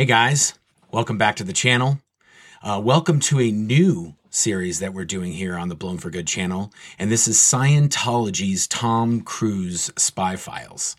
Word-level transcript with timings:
Hey 0.00 0.06
guys, 0.06 0.54
welcome 0.90 1.18
back 1.18 1.36
to 1.36 1.44
the 1.44 1.52
channel. 1.52 2.00
Uh, 2.62 2.80
welcome 2.82 3.20
to 3.20 3.38
a 3.38 3.50
new 3.50 4.14
series 4.30 4.78
that 4.78 4.94
we're 4.94 5.04
doing 5.04 5.32
here 5.32 5.58
on 5.58 5.68
the 5.68 5.74
Blown 5.74 5.98
for 5.98 6.08
Good 6.08 6.26
channel, 6.26 6.72
and 6.98 7.12
this 7.12 7.28
is 7.28 7.36
Scientology's 7.36 8.66
Tom 8.66 9.20
Cruise 9.20 9.90
Spy 9.98 10.36
Files. 10.36 10.96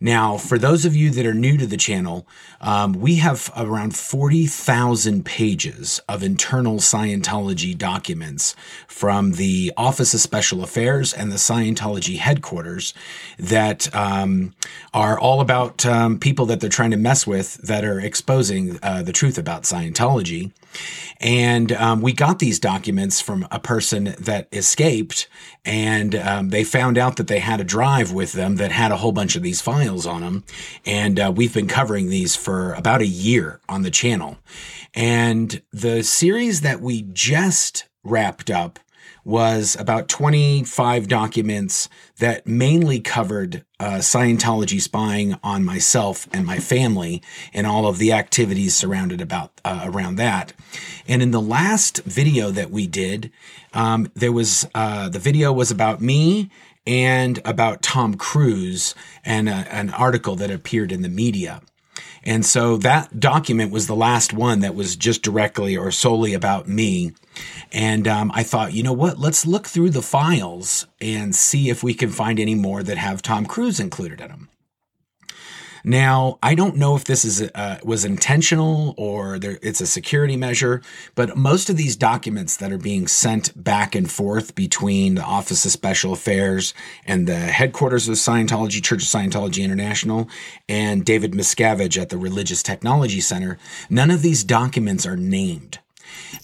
Now, 0.00 0.36
for 0.36 0.58
those 0.58 0.84
of 0.84 0.94
you 0.94 1.10
that 1.10 1.26
are 1.26 1.34
new 1.34 1.56
to 1.56 1.66
the 1.66 1.76
channel, 1.76 2.26
um, 2.60 2.92
we 2.92 3.16
have 3.16 3.50
around 3.56 3.96
40,000 3.96 5.24
pages 5.24 6.00
of 6.08 6.22
internal 6.22 6.76
Scientology 6.76 7.76
documents 7.76 8.54
from 8.86 9.32
the 9.32 9.72
Office 9.76 10.14
of 10.14 10.20
Special 10.20 10.62
Affairs 10.62 11.12
and 11.12 11.30
the 11.30 11.36
Scientology 11.36 12.18
headquarters 12.18 12.92
that 13.38 13.94
um, 13.94 14.54
are 14.92 15.18
all 15.18 15.40
about 15.40 15.86
um, 15.86 16.18
people 16.18 16.46
that 16.46 16.60
they're 16.60 16.70
trying 16.70 16.90
to 16.90 16.96
mess 16.96 17.26
with 17.26 17.54
that 17.62 17.84
are 17.84 18.00
exposing 18.00 18.78
uh, 18.82 19.02
the 19.02 19.12
truth 19.12 19.38
about 19.38 19.62
Scientology. 19.62 20.52
And 21.20 21.72
um, 21.72 22.00
we 22.00 22.12
got 22.12 22.38
these 22.38 22.58
documents 22.58 23.20
from 23.20 23.46
a 23.50 23.60
person 23.60 24.14
that 24.18 24.48
escaped, 24.52 25.28
and 25.64 26.14
um, 26.14 26.48
they 26.50 26.64
found 26.64 26.98
out 26.98 27.16
that 27.16 27.28
they 27.28 27.38
had 27.38 27.60
a 27.60 27.64
drive 27.64 28.12
with 28.12 28.32
them 28.32 28.56
that 28.56 28.72
had 28.72 28.90
a 28.90 28.96
whole 28.96 29.12
bunch 29.12 29.36
of 29.36 29.42
these 29.42 29.53
files 29.60 30.06
on 30.06 30.20
them. 30.20 30.44
And 30.84 31.18
uh, 31.18 31.32
we've 31.34 31.54
been 31.54 31.68
covering 31.68 32.08
these 32.08 32.36
for 32.36 32.72
about 32.74 33.00
a 33.00 33.06
year 33.06 33.60
on 33.68 33.82
the 33.82 33.90
channel. 33.90 34.38
And 34.94 35.62
the 35.72 36.02
series 36.02 36.60
that 36.60 36.80
we 36.80 37.02
just 37.02 37.86
wrapped 38.04 38.50
up 38.50 38.78
was 39.24 39.74
about 39.76 40.08
25 40.08 41.08
documents 41.08 41.88
that 42.18 42.46
mainly 42.46 43.00
covered 43.00 43.64
uh, 43.80 43.94
Scientology 43.94 44.80
spying 44.80 45.36
on 45.42 45.64
myself 45.64 46.28
and 46.32 46.46
my 46.46 46.58
family 46.58 47.22
and 47.52 47.66
all 47.66 47.86
of 47.86 47.98
the 47.98 48.12
activities 48.12 48.74
surrounded 48.74 49.20
about 49.20 49.60
uh, 49.64 49.82
around 49.84 50.16
that. 50.16 50.52
And 51.08 51.22
in 51.22 51.30
the 51.30 51.40
last 51.40 52.02
video 52.04 52.50
that 52.50 52.70
we 52.70 52.86
did, 52.86 53.30
um, 53.72 54.10
there 54.14 54.32
was 54.32 54.68
uh, 54.74 55.08
the 55.08 55.18
video 55.18 55.52
was 55.52 55.70
about 55.70 56.00
me 56.00 56.50
and 56.86 57.40
about 57.44 57.82
Tom 57.82 58.14
Cruise 58.14 58.94
and 59.24 59.48
a, 59.48 59.52
an 59.74 59.90
article 59.90 60.36
that 60.36 60.50
appeared 60.50 60.92
in 60.92 61.02
the 61.02 61.08
media. 61.08 61.62
And 62.24 62.44
so 62.44 62.78
that 62.78 63.20
document 63.20 63.70
was 63.70 63.86
the 63.86 63.96
last 63.96 64.32
one 64.32 64.60
that 64.60 64.74
was 64.74 64.96
just 64.96 65.22
directly 65.22 65.76
or 65.76 65.90
solely 65.90 66.32
about 66.32 66.66
me. 66.66 67.12
And 67.70 68.08
um, 68.08 68.32
I 68.34 68.42
thought, 68.42 68.72
you 68.72 68.82
know 68.82 68.92
what? 68.92 69.18
Let's 69.18 69.46
look 69.46 69.66
through 69.66 69.90
the 69.90 70.02
files 70.02 70.86
and 71.00 71.34
see 71.34 71.68
if 71.68 71.82
we 71.82 71.92
can 71.92 72.10
find 72.10 72.40
any 72.40 72.54
more 72.54 72.82
that 72.82 72.96
have 72.96 73.20
Tom 73.20 73.44
Cruise 73.44 73.78
included 73.78 74.20
in 74.20 74.28
them. 74.28 74.48
Now, 75.86 76.38
I 76.42 76.54
don't 76.54 76.76
know 76.76 76.96
if 76.96 77.04
this 77.04 77.26
is 77.26 77.42
uh, 77.54 77.78
was 77.84 78.06
intentional 78.06 78.94
or 78.96 79.38
there, 79.38 79.58
it's 79.60 79.82
a 79.82 79.86
security 79.86 80.34
measure, 80.34 80.80
but 81.14 81.36
most 81.36 81.68
of 81.68 81.76
these 81.76 81.94
documents 81.94 82.56
that 82.56 82.72
are 82.72 82.78
being 82.78 83.06
sent 83.06 83.62
back 83.62 83.94
and 83.94 84.10
forth 84.10 84.54
between 84.54 85.16
the 85.16 85.22
Office 85.22 85.66
of 85.66 85.72
Special 85.72 86.14
Affairs 86.14 86.72
and 87.04 87.26
the 87.28 87.36
headquarters 87.36 88.08
of 88.08 88.14
Scientology, 88.14 88.82
Church 88.82 89.02
of 89.02 89.08
Scientology 89.08 89.62
International, 89.62 90.26
and 90.70 91.04
David 91.04 91.32
Miscavige 91.32 92.00
at 92.00 92.08
the 92.08 92.16
Religious 92.16 92.62
Technology 92.62 93.20
Center, 93.20 93.58
none 93.90 94.10
of 94.10 94.22
these 94.22 94.42
documents 94.42 95.04
are 95.04 95.18
named. 95.18 95.80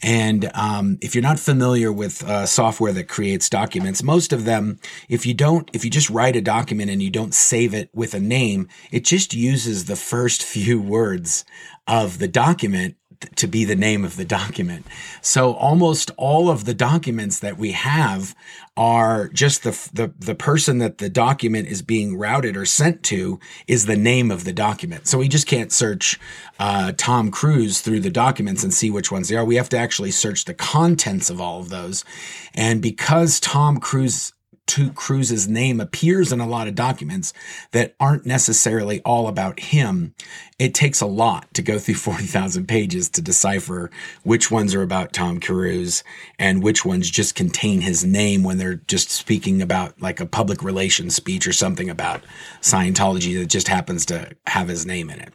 And 0.02 0.50
um, 0.54 0.98
if 1.00 1.14
you're 1.14 1.22
not 1.22 1.38
familiar 1.38 1.92
with 1.92 2.22
uh, 2.24 2.46
software 2.46 2.92
that 2.92 3.08
creates 3.08 3.48
documents, 3.48 4.02
most 4.02 4.32
of 4.32 4.44
them, 4.44 4.78
if 5.08 5.26
you 5.26 5.34
don't, 5.34 5.68
if 5.72 5.84
you 5.84 5.90
just 5.90 6.10
write 6.10 6.36
a 6.36 6.40
document 6.40 6.90
and 6.90 7.02
you 7.02 7.10
don't 7.10 7.34
save 7.34 7.74
it 7.74 7.90
with 7.94 8.14
a 8.14 8.20
name, 8.20 8.68
it 8.90 9.04
just 9.04 9.34
uses 9.34 9.84
the 9.84 9.96
first 9.96 10.42
few 10.50 10.80
words 10.80 11.44
of 11.86 12.18
the 12.18 12.28
document 12.28 12.96
to 13.36 13.46
be 13.46 13.64
the 13.64 13.76
name 13.76 14.04
of 14.04 14.16
the 14.16 14.24
document. 14.24 14.86
So 15.20 15.52
almost 15.54 16.10
all 16.16 16.48
of 16.48 16.64
the 16.64 16.74
documents 16.74 17.40
that 17.40 17.58
we 17.58 17.72
have 17.72 18.34
are 18.76 19.28
just 19.28 19.62
the, 19.62 19.72
the, 19.92 20.12
the 20.18 20.34
person 20.34 20.78
that 20.78 20.98
the 20.98 21.10
document 21.10 21.68
is 21.68 21.82
being 21.82 22.16
routed 22.16 22.56
or 22.56 22.64
sent 22.64 23.02
to 23.04 23.38
is 23.66 23.84
the 23.84 23.96
name 23.96 24.30
of 24.30 24.44
the 24.44 24.52
document. 24.52 25.06
So 25.06 25.18
we 25.18 25.28
just 25.28 25.46
can't 25.46 25.70
search 25.70 26.18
uh, 26.58 26.92
Tom 26.96 27.30
Cruise 27.30 27.80
through 27.80 28.00
the 28.00 28.10
documents 28.10 28.64
and 28.64 28.72
see 28.72 28.90
which 28.90 29.12
ones 29.12 29.28
they 29.28 29.36
are. 29.36 29.44
We 29.44 29.56
have 29.56 29.68
to 29.70 29.78
actually 29.78 30.12
search 30.12 30.46
the 30.46 30.54
contents 30.54 31.28
of 31.28 31.40
all 31.40 31.60
of 31.60 31.68
those. 31.68 32.04
And 32.54 32.80
because 32.80 33.38
Tom 33.38 33.78
Cruise 33.80 34.32
to 34.70 34.92
Cruise's 34.92 35.48
name 35.48 35.80
appears 35.80 36.30
in 36.30 36.38
a 36.38 36.46
lot 36.46 36.68
of 36.68 36.76
documents 36.76 37.32
that 37.72 37.96
aren't 37.98 38.24
necessarily 38.24 39.00
all 39.02 39.26
about 39.26 39.58
him. 39.58 40.14
It 40.60 40.74
takes 40.74 41.00
a 41.00 41.06
lot 41.06 41.52
to 41.54 41.62
go 41.62 41.78
through 41.80 41.94
40,000 41.96 42.66
pages 42.66 43.08
to 43.10 43.20
decipher 43.20 43.90
which 44.22 44.50
ones 44.50 44.72
are 44.74 44.82
about 44.82 45.12
Tom 45.12 45.40
Cruise 45.40 46.04
and 46.38 46.62
which 46.62 46.84
ones 46.84 47.10
just 47.10 47.34
contain 47.34 47.80
his 47.80 48.04
name 48.04 48.44
when 48.44 48.58
they're 48.58 48.76
just 48.86 49.10
speaking 49.10 49.60
about 49.60 50.00
like 50.00 50.20
a 50.20 50.26
public 50.26 50.62
relations 50.62 51.16
speech 51.16 51.48
or 51.48 51.52
something 51.52 51.90
about 51.90 52.22
Scientology 52.60 53.36
that 53.40 53.46
just 53.46 53.66
happens 53.66 54.06
to 54.06 54.36
have 54.46 54.68
his 54.68 54.86
name 54.86 55.10
in 55.10 55.18
it. 55.18 55.34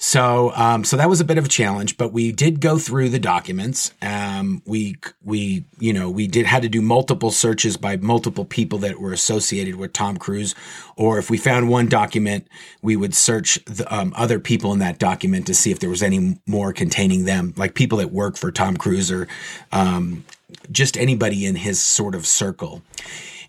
So, 0.00 0.52
um, 0.54 0.84
so 0.84 0.96
that 0.96 1.08
was 1.08 1.20
a 1.20 1.24
bit 1.24 1.38
of 1.38 1.46
a 1.46 1.48
challenge, 1.48 1.96
but 1.96 2.12
we 2.12 2.30
did 2.30 2.60
go 2.60 2.78
through 2.78 3.08
the 3.08 3.18
documents. 3.18 3.92
Um, 4.00 4.62
we, 4.64 4.96
we, 5.24 5.64
you 5.80 5.92
know, 5.92 6.08
we 6.08 6.28
did 6.28 6.46
had 6.46 6.62
to 6.62 6.68
do 6.68 6.80
multiple 6.80 7.32
searches 7.32 7.76
by 7.76 7.96
multiple 7.96 8.44
people 8.44 8.78
that 8.78 9.00
were 9.00 9.12
associated 9.12 9.74
with 9.74 9.92
Tom 9.92 10.16
Cruise, 10.16 10.54
or 10.96 11.18
if 11.18 11.30
we 11.30 11.36
found 11.36 11.68
one 11.68 11.88
document, 11.88 12.46
we 12.80 12.94
would 12.94 13.12
search 13.12 13.58
the, 13.64 13.92
um, 13.92 14.12
other 14.16 14.38
people 14.38 14.72
in 14.72 14.78
that 14.78 15.00
document 15.00 15.48
to 15.48 15.54
see 15.54 15.72
if 15.72 15.80
there 15.80 15.90
was 15.90 16.02
any 16.02 16.38
more 16.46 16.72
containing 16.72 17.24
them, 17.24 17.52
like 17.56 17.74
people 17.74 17.98
that 17.98 18.12
work 18.12 18.36
for 18.36 18.52
Tom 18.52 18.76
Cruise 18.76 19.10
or 19.10 19.26
um, 19.72 20.24
just 20.70 20.96
anybody 20.96 21.44
in 21.44 21.56
his 21.56 21.82
sort 21.82 22.14
of 22.14 22.24
circle. 22.24 22.82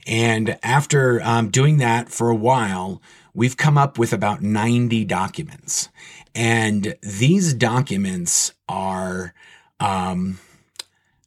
And 0.08 0.58
after 0.64 1.22
um, 1.22 1.50
doing 1.50 1.78
that 1.78 2.10
for 2.10 2.30
a 2.30 2.36
while, 2.36 3.04
we've 3.36 3.58
come 3.58 3.78
up 3.78 4.00
with 4.00 4.12
about 4.14 4.42
90 4.42 5.06
documents. 5.06 5.90
And 6.36 6.96
these 7.02 7.54
documents 7.54 8.54
are, 8.68 9.34
um, 9.80 10.40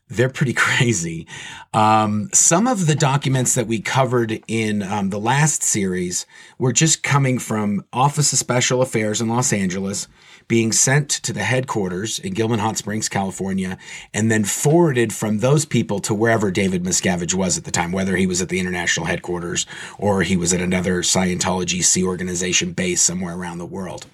they're 0.08 0.28
pretty 0.28 0.52
crazy. 0.56 1.26
Um, 1.74 2.28
some 2.32 2.66
of 2.66 2.86
the 2.86 2.94
documents 2.94 3.54
that 3.54 3.66
we 3.66 3.80
covered 3.80 4.42
in 4.46 4.82
um, 4.82 5.10
the 5.10 5.18
last 5.18 5.62
series 5.62 6.26
were 6.58 6.72
just 6.72 7.02
coming 7.02 7.38
from 7.38 7.84
Office 7.92 8.32
of 8.32 8.38
Special 8.38 8.82
Affairs 8.82 9.20
in 9.20 9.28
Los 9.28 9.52
Angeles, 9.52 10.08
being 10.48 10.72
sent 10.72 11.08
to 11.08 11.32
the 11.32 11.42
headquarters 11.42 12.18
in 12.18 12.34
Gilman 12.34 12.58
Hot 12.58 12.76
Springs, 12.76 13.08
California, 13.08 13.78
and 14.12 14.30
then 14.30 14.44
forwarded 14.44 15.12
from 15.12 15.38
those 15.38 15.64
people 15.64 15.98
to 16.00 16.14
wherever 16.14 16.50
David 16.50 16.84
Miscavige 16.84 17.34
was 17.34 17.56
at 17.56 17.64
the 17.64 17.70
time, 17.70 17.92
whether 17.92 18.16
he 18.16 18.26
was 18.26 18.42
at 18.42 18.48
the 18.50 18.60
international 18.60 19.06
headquarters 19.06 19.66
or 19.98 20.22
he 20.22 20.36
was 20.36 20.52
at 20.52 20.60
another 20.60 21.02
Scientology 21.02 21.82
Sea 21.82 22.04
organization 22.04 22.72
base 22.72 23.00
somewhere 23.00 23.34
around 23.34 23.58
the 23.58 23.66
world. 23.66 24.06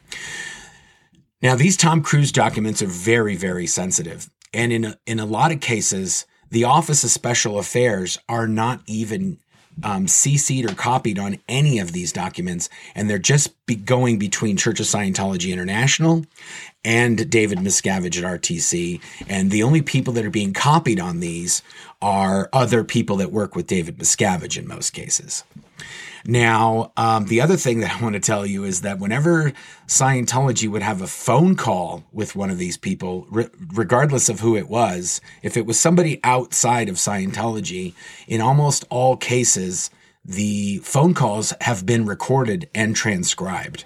Now, 1.40 1.54
these 1.54 1.76
Tom 1.76 2.02
Cruise 2.02 2.32
documents 2.32 2.82
are 2.82 2.86
very, 2.86 3.36
very 3.36 3.66
sensitive. 3.66 4.28
And 4.52 4.72
in 4.72 4.84
a, 4.84 4.98
in 5.06 5.20
a 5.20 5.26
lot 5.26 5.52
of 5.52 5.60
cases, 5.60 6.26
the 6.50 6.64
Office 6.64 7.04
of 7.04 7.10
Special 7.10 7.58
Affairs 7.58 8.18
are 8.28 8.48
not 8.48 8.80
even 8.86 9.38
um, 9.82 10.06
CC'd 10.06 10.68
or 10.68 10.74
copied 10.74 11.18
on 11.18 11.38
any 11.48 11.78
of 11.78 11.92
these 11.92 12.12
documents, 12.12 12.68
and 12.94 13.08
they're 13.08 13.18
just 13.18 13.54
be 13.66 13.76
going 13.76 14.18
between 14.18 14.56
Church 14.56 14.80
of 14.80 14.86
Scientology 14.86 15.52
International 15.52 16.24
and 16.84 17.30
David 17.30 17.58
Miscavige 17.58 18.18
at 18.18 18.40
RTC. 18.40 19.00
And 19.28 19.50
the 19.50 19.62
only 19.62 19.82
people 19.82 20.12
that 20.14 20.24
are 20.24 20.30
being 20.30 20.52
copied 20.52 20.98
on 20.98 21.20
these 21.20 21.62
are 22.00 22.48
other 22.52 22.82
people 22.82 23.16
that 23.16 23.30
work 23.30 23.54
with 23.54 23.66
David 23.66 23.98
Miscavige 23.98 24.58
in 24.58 24.66
most 24.66 24.90
cases. 24.90 25.44
Now, 26.26 26.92
um, 26.96 27.26
the 27.26 27.40
other 27.40 27.56
thing 27.56 27.80
that 27.80 27.96
I 27.96 28.02
want 28.02 28.14
to 28.14 28.20
tell 28.20 28.44
you 28.44 28.64
is 28.64 28.82
that 28.82 28.98
whenever 28.98 29.52
Scientology 29.86 30.68
would 30.68 30.82
have 30.82 31.00
a 31.00 31.06
phone 31.06 31.56
call 31.56 32.04
with 32.12 32.36
one 32.36 32.50
of 32.50 32.58
these 32.58 32.76
people, 32.76 33.26
re- 33.30 33.48
regardless 33.72 34.28
of 34.28 34.40
who 34.40 34.56
it 34.56 34.68
was, 34.68 35.20
if 35.42 35.56
it 35.56 35.66
was 35.66 35.80
somebody 35.80 36.20
outside 36.24 36.88
of 36.88 36.96
Scientology, 36.96 37.94
in 38.26 38.40
almost 38.40 38.84
all 38.90 39.16
cases, 39.16 39.90
the 40.24 40.78
phone 40.78 41.14
calls 41.14 41.54
have 41.62 41.86
been 41.86 42.04
recorded 42.04 42.68
and 42.74 42.94
transcribed. 42.94 43.84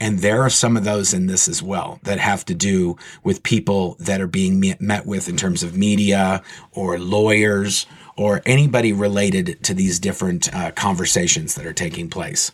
And 0.00 0.18
there 0.18 0.42
are 0.42 0.50
some 0.50 0.76
of 0.76 0.82
those 0.82 1.14
in 1.14 1.26
this 1.26 1.46
as 1.46 1.62
well 1.62 2.00
that 2.02 2.18
have 2.18 2.44
to 2.46 2.54
do 2.54 2.96
with 3.22 3.44
people 3.44 3.96
that 4.00 4.20
are 4.20 4.26
being 4.26 4.74
met 4.80 5.06
with 5.06 5.28
in 5.28 5.36
terms 5.36 5.62
of 5.62 5.76
media 5.76 6.42
or 6.72 6.98
lawyers 6.98 7.86
or 8.16 8.42
anybody 8.46 8.92
related 8.92 9.62
to 9.64 9.74
these 9.74 9.98
different 9.98 10.54
uh, 10.54 10.70
conversations 10.72 11.54
that 11.54 11.66
are 11.66 11.72
taking 11.72 12.08
place. 12.08 12.52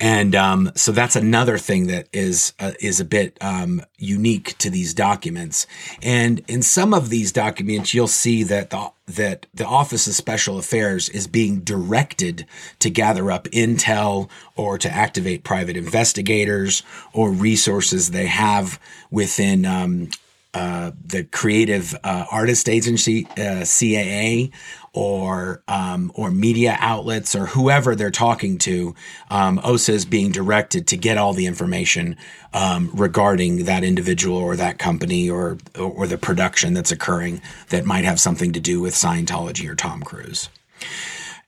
And 0.00 0.36
um, 0.36 0.70
so 0.76 0.92
that's 0.92 1.16
another 1.16 1.58
thing 1.58 1.88
that 1.88 2.08
is 2.12 2.52
uh, 2.60 2.72
is 2.80 3.00
a 3.00 3.04
bit 3.04 3.36
um, 3.40 3.82
unique 3.96 4.56
to 4.58 4.70
these 4.70 4.94
documents. 4.94 5.66
And 6.02 6.40
in 6.46 6.62
some 6.62 6.94
of 6.94 7.08
these 7.08 7.32
documents, 7.32 7.92
you'll 7.94 8.06
see 8.06 8.44
that 8.44 8.70
the 8.70 8.92
that 9.06 9.46
the 9.52 9.66
Office 9.66 10.06
of 10.06 10.14
Special 10.14 10.58
Affairs 10.58 11.08
is 11.08 11.26
being 11.26 11.60
directed 11.60 12.46
to 12.78 12.90
gather 12.90 13.30
up 13.32 13.44
intel 13.48 14.28
or 14.54 14.78
to 14.78 14.88
activate 14.88 15.42
private 15.42 15.76
investigators 15.76 16.84
or 17.12 17.32
resources 17.32 18.10
they 18.10 18.26
have 18.26 18.78
within 19.10 19.66
um, 19.66 20.10
uh, 20.54 20.92
the 21.04 21.24
Creative 21.24 21.94
uh, 22.02 22.24
Artist 22.30 22.68
Agency, 22.68 23.26
uh, 23.32 23.62
CAA, 23.64 24.50
or 24.94 25.62
um, 25.68 26.10
or 26.14 26.30
media 26.30 26.76
outlets 26.80 27.36
or 27.36 27.46
whoever 27.46 27.94
they're 27.94 28.10
talking 28.10 28.58
to, 28.58 28.94
um, 29.30 29.60
OSA 29.62 29.92
is 29.92 30.04
being 30.04 30.32
directed 30.32 30.86
to 30.88 30.96
get 30.96 31.18
all 31.18 31.34
the 31.34 31.46
information 31.46 32.16
um, 32.54 32.90
regarding 32.94 33.64
that 33.64 33.84
individual 33.84 34.38
or 34.38 34.56
that 34.56 34.78
company 34.78 35.28
or 35.28 35.58
or 35.78 36.06
the 36.06 36.18
production 36.18 36.72
that's 36.72 36.90
occurring 36.90 37.42
that 37.68 37.84
might 37.84 38.04
have 38.04 38.18
something 38.18 38.52
to 38.52 38.60
do 38.60 38.80
with 38.80 38.94
Scientology 38.94 39.68
or 39.68 39.74
Tom 39.74 40.02
Cruise. 40.02 40.48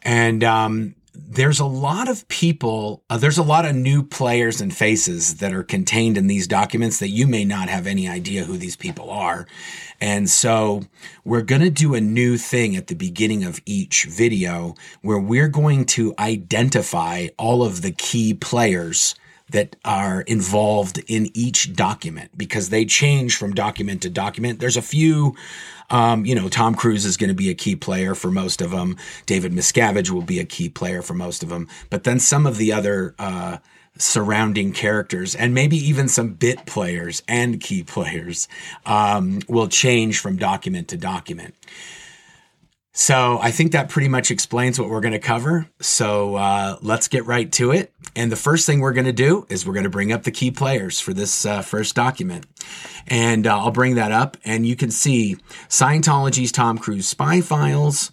And 0.02 0.44
um, 0.44 0.94
there's 1.14 1.60
a 1.60 1.66
lot 1.66 2.08
of 2.08 2.26
people, 2.28 3.02
uh, 3.10 3.18
there's 3.18 3.38
a 3.38 3.42
lot 3.42 3.64
of 3.64 3.74
new 3.74 4.02
players 4.02 4.60
and 4.60 4.74
faces 4.74 5.36
that 5.36 5.52
are 5.52 5.62
contained 5.62 6.16
in 6.16 6.26
these 6.26 6.46
documents 6.46 6.98
that 6.98 7.08
you 7.08 7.26
may 7.26 7.44
not 7.44 7.68
have 7.68 7.86
any 7.86 8.08
idea 8.08 8.44
who 8.44 8.56
these 8.56 8.76
people 8.76 9.10
are. 9.10 9.46
And 10.00 10.30
so 10.30 10.82
we're 11.24 11.42
going 11.42 11.62
to 11.62 11.70
do 11.70 11.94
a 11.94 12.00
new 12.00 12.36
thing 12.36 12.76
at 12.76 12.86
the 12.86 12.94
beginning 12.94 13.44
of 13.44 13.60
each 13.66 14.04
video 14.04 14.74
where 15.02 15.18
we're 15.18 15.48
going 15.48 15.84
to 15.86 16.14
identify 16.18 17.28
all 17.38 17.62
of 17.62 17.82
the 17.82 17.92
key 17.92 18.34
players 18.34 19.14
that 19.50 19.76
are 19.84 20.22
involved 20.22 20.98
in 21.08 21.28
each 21.34 21.74
document 21.74 22.30
because 22.36 22.68
they 22.68 22.84
change 22.84 23.36
from 23.36 23.52
document 23.52 24.02
to 24.02 24.10
document. 24.10 24.60
There's 24.60 24.76
a 24.76 24.82
few, 24.82 25.34
um, 25.90 26.25
you 26.25 26.34
know, 26.34 26.48
Tom 26.48 26.75
Cruise 26.75 27.04
is 27.04 27.16
going 27.16 27.28
to 27.28 27.34
be 27.34 27.50
a 27.50 27.54
key 27.54 27.76
player 27.76 28.14
for 28.14 28.31
most 28.31 28.62
of 28.62 28.70
them. 28.70 28.96
David 29.26 29.52
Miscavige 29.52 30.10
will 30.10 30.22
be 30.22 30.38
a 30.38 30.44
key 30.44 30.69
player 30.69 31.02
for 31.02 31.14
most 31.14 31.42
of 31.42 31.48
them. 31.48 31.69
But 31.90 32.04
then 32.04 32.19
some 32.20 32.46
of 32.46 32.56
the 32.56 32.72
other, 32.72 33.14
uh, 33.19 33.58
surrounding 33.98 34.72
characters 34.72 35.34
and 35.34 35.52
maybe 35.52 35.76
even 35.76 36.08
some 36.08 36.32
bit 36.32 36.64
players 36.66 37.22
and 37.28 37.60
key 37.60 37.82
players 37.84 38.48
um, 38.87 39.40
will 39.48 39.69
change 39.69 40.19
from 40.19 40.37
document 40.37 40.88
to 40.88 40.96
document. 40.96 41.54
So 42.92 43.38
I 43.40 43.50
think 43.52 43.72
that 43.72 43.88
pretty 43.88 44.08
much 44.08 44.31
explains 44.31 44.78
what 44.78 44.90
we're 44.90 45.00
going 45.00 45.12
to 45.12 45.20
cover. 45.20 45.69
So 45.81 46.34
uh, 46.34 46.76
let's 46.82 47.06
get 47.08 47.25
right 47.25 47.50
to 47.52 47.70
it. 47.70 47.92
And 48.16 48.32
the 48.32 48.37
first 48.37 48.66
thing 48.66 48.81
we're 48.81 48.92
going 48.92 49.06
to 49.06 49.12
do 49.12 49.46
is 49.48 49.64
we're 49.64 49.75
going 49.75 49.84
to 49.84 49.90
bring 49.90 50.12
up 50.12 50.25
the 50.25 50.32
key 50.32 50.50
players 50.50 50.98
for 50.98 51.14
this 51.14 51.46
uh, 51.46 51.62
first 51.62 51.94
document. 51.94 52.46
And 53.06 53.46
uh, 53.46 53.58
I'll 53.58 53.70
bring 53.70 53.94
that 53.94 54.12
up, 54.12 54.37
and 54.44 54.66
you 54.66 54.76
can 54.76 54.90
see 54.90 55.37
Scientology's 55.69 56.52
Tom 56.52 56.78
Cruise 56.78 57.06
spy 57.06 57.40
files, 57.40 58.12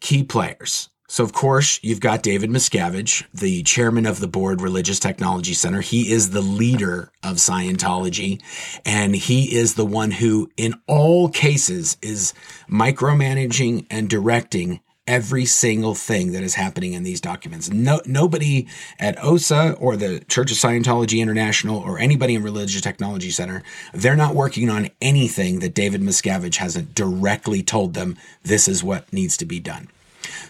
key 0.00 0.24
players. 0.24 0.90
So, 1.08 1.22
of 1.22 1.32
course, 1.32 1.78
you've 1.82 2.00
got 2.00 2.22
David 2.22 2.50
Miscavige, 2.50 3.24
the 3.32 3.62
chairman 3.62 4.06
of 4.06 4.18
the 4.18 4.26
board 4.26 4.60
Religious 4.60 4.98
Technology 4.98 5.54
Center. 5.54 5.80
He 5.80 6.10
is 6.10 6.30
the 6.30 6.40
leader 6.40 7.12
of 7.22 7.36
Scientology, 7.36 8.42
and 8.84 9.14
he 9.14 9.54
is 9.54 9.74
the 9.74 9.86
one 9.86 10.10
who, 10.10 10.50
in 10.56 10.74
all 10.88 11.28
cases, 11.28 11.96
is 12.02 12.34
micromanaging 12.68 13.86
and 13.88 14.10
directing 14.10 14.80
every 15.06 15.44
single 15.44 15.94
thing 15.94 16.32
that 16.32 16.42
is 16.42 16.56
happening 16.56 16.92
in 16.92 17.04
these 17.04 17.20
documents. 17.20 17.70
No, 17.70 18.00
nobody 18.06 18.66
at 18.98 19.22
OSA 19.22 19.76
or 19.78 19.96
the 19.96 20.20
Church 20.28 20.50
of 20.50 20.58
Scientology 20.58 21.20
International 21.20 21.78
or 21.78 21.98
anybody 21.98 22.34
in 22.34 22.42
Religious 22.42 22.80
Technology 22.80 23.30
Center, 23.30 23.62
they're 23.94 24.16
not 24.16 24.34
working 24.34 24.68
on 24.68 24.88
anything 25.00 25.60
that 25.60 25.74
David 25.74 26.00
Miscavige 26.00 26.56
hasn't 26.56 26.94
directly 26.94 27.62
told 27.62 27.94
them 27.94 28.16
this 28.42 28.66
is 28.66 28.82
what 28.82 29.12
needs 29.12 29.36
to 29.36 29.44
be 29.44 29.60
done. 29.60 29.88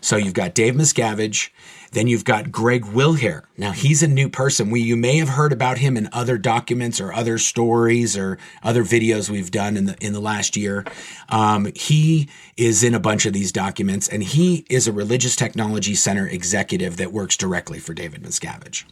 So 0.00 0.16
you've 0.16 0.34
got 0.34 0.54
Dave 0.54 0.74
Miscavige. 0.74 1.50
Then 1.92 2.08
you've 2.08 2.24
got 2.24 2.52
Greg 2.52 2.84
Wilhere. 2.84 3.44
Now 3.56 3.72
he's 3.72 4.02
a 4.02 4.08
new 4.08 4.28
person. 4.28 4.70
We 4.70 4.80
you 4.80 4.96
may 4.96 5.16
have 5.18 5.30
heard 5.30 5.52
about 5.52 5.78
him 5.78 5.96
in 5.96 6.08
other 6.12 6.36
documents 6.36 7.00
or 7.00 7.12
other 7.12 7.38
stories 7.38 8.16
or 8.16 8.38
other 8.62 8.84
videos 8.84 9.30
we've 9.30 9.50
done 9.50 9.76
in 9.76 9.86
the 9.86 9.96
in 10.00 10.12
the 10.12 10.20
last 10.20 10.56
year. 10.56 10.84
Um, 11.28 11.72
he 11.74 12.28
is 12.56 12.82
in 12.82 12.94
a 12.94 13.00
bunch 13.00 13.24
of 13.24 13.32
these 13.32 13.52
documents, 13.52 14.08
and 14.08 14.22
he 14.22 14.66
is 14.68 14.86
a 14.86 14.92
religious 14.92 15.36
technology 15.36 15.94
center 15.94 16.26
executive 16.26 16.96
that 16.98 17.12
works 17.12 17.36
directly 17.36 17.78
for 17.78 17.94
David 17.94 18.22
Miscavige. 18.22 18.84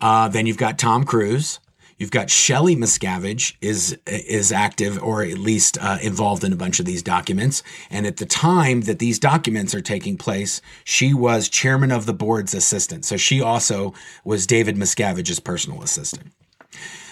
Uh, 0.00 0.28
then 0.28 0.46
you've 0.46 0.56
got 0.56 0.78
Tom 0.78 1.04
Cruise. 1.04 1.58
You've 1.98 2.10
got 2.10 2.30
Shelley 2.30 2.76
Miscavige 2.76 3.56
is 3.60 3.96
is 4.06 4.52
active 4.52 5.02
or 5.02 5.22
at 5.22 5.38
least 5.38 5.78
uh, 5.80 5.98
involved 6.02 6.44
in 6.44 6.52
a 6.52 6.56
bunch 6.56 6.80
of 6.80 6.86
these 6.86 7.02
documents. 7.02 7.62
And 7.90 8.06
at 8.06 8.16
the 8.16 8.26
time 8.26 8.82
that 8.82 8.98
these 8.98 9.18
documents 9.18 9.74
are 9.74 9.80
taking 9.80 10.16
place, 10.16 10.60
she 10.84 11.14
was 11.14 11.48
chairman 11.48 11.92
of 11.92 12.06
the 12.06 12.14
board's 12.14 12.54
assistant. 12.54 13.04
So 13.04 13.16
she 13.16 13.40
also 13.40 13.94
was 14.24 14.46
David 14.46 14.76
Miscavige's 14.76 15.40
personal 15.40 15.82
assistant. 15.82 16.32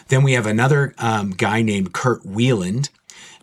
Then 0.08 0.22
we 0.22 0.32
have 0.32 0.46
another 0.46 0.94
um, 0.98 1.30
guy 1.30 1.62
named 1.62 1.92
Kurt 1.92 2.26
Wieland 2.26 2.90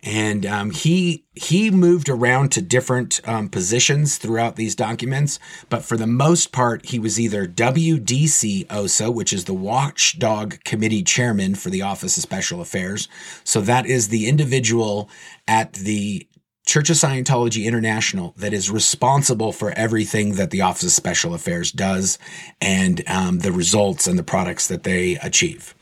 and 0.04 0.46
um, 0.46 0.72
he 0.72 1.26
he 1.34 1.72
moved 1.72 2.10
around 2.10 2.52
to 2.54 2.62
different 2.62 3.22
um, 3.28 3.50
positions 3.50 4.18
throughout 4.18 4.56
these 4.56 4.76
documents, 4.76 5.40
but 5.70 5.84
for 5.84 5.98
the 5.98 6.08
most 6.08 6.52
part, 6.52 6.86
he 6.88 7.00
was 7.00 7.20
either 7.20 7.48
WDC 7.48 8.66
OSA, 8.70 9.12
which 9.12 9.34
is 9.34 9.46
the 9.46 9.54
Watchdog 9.54 10.64
Committee 10.64 11.04
Chairman 11.04 11.56
for 11.56 11.70
the 11.70 11.82
Office 11.82 12.18
of 12.18 12.24
Special 12.24 12.62
Affairs. 12.62 13.08
So 13.44 13.62
that 13.62 13.86
is 13.86 14.08
the 14.08 14.28
individual 14.28 15.10
at 15.48 15.74
the 15.74 16.28
Church 16.66 16.90
of 16.90 16.98
Scientology 16.98 17.66
International 17.66 18.34
that 18.38 18.54
is 18.54 18.70
responsible 18.70 19.52
for 19.52 19.72
everything 19.72 20.36
that 20.36 20.52
the 20.52 20.62
Office 20.62 20.84
of 20.84 20.92
Special 20.92 21.34
Affairs 21.34 21.72
does 21.72 22.20
and 22.62 23.02
um, 23.10 23.40
the 23.40 23.52
results 23.52 24.08
and 24.08 24.20
the 24.20 24.24
products 24.24 24.68
that 24.68 24.84
they 24.84 25.16
achieve. 25.16 25.74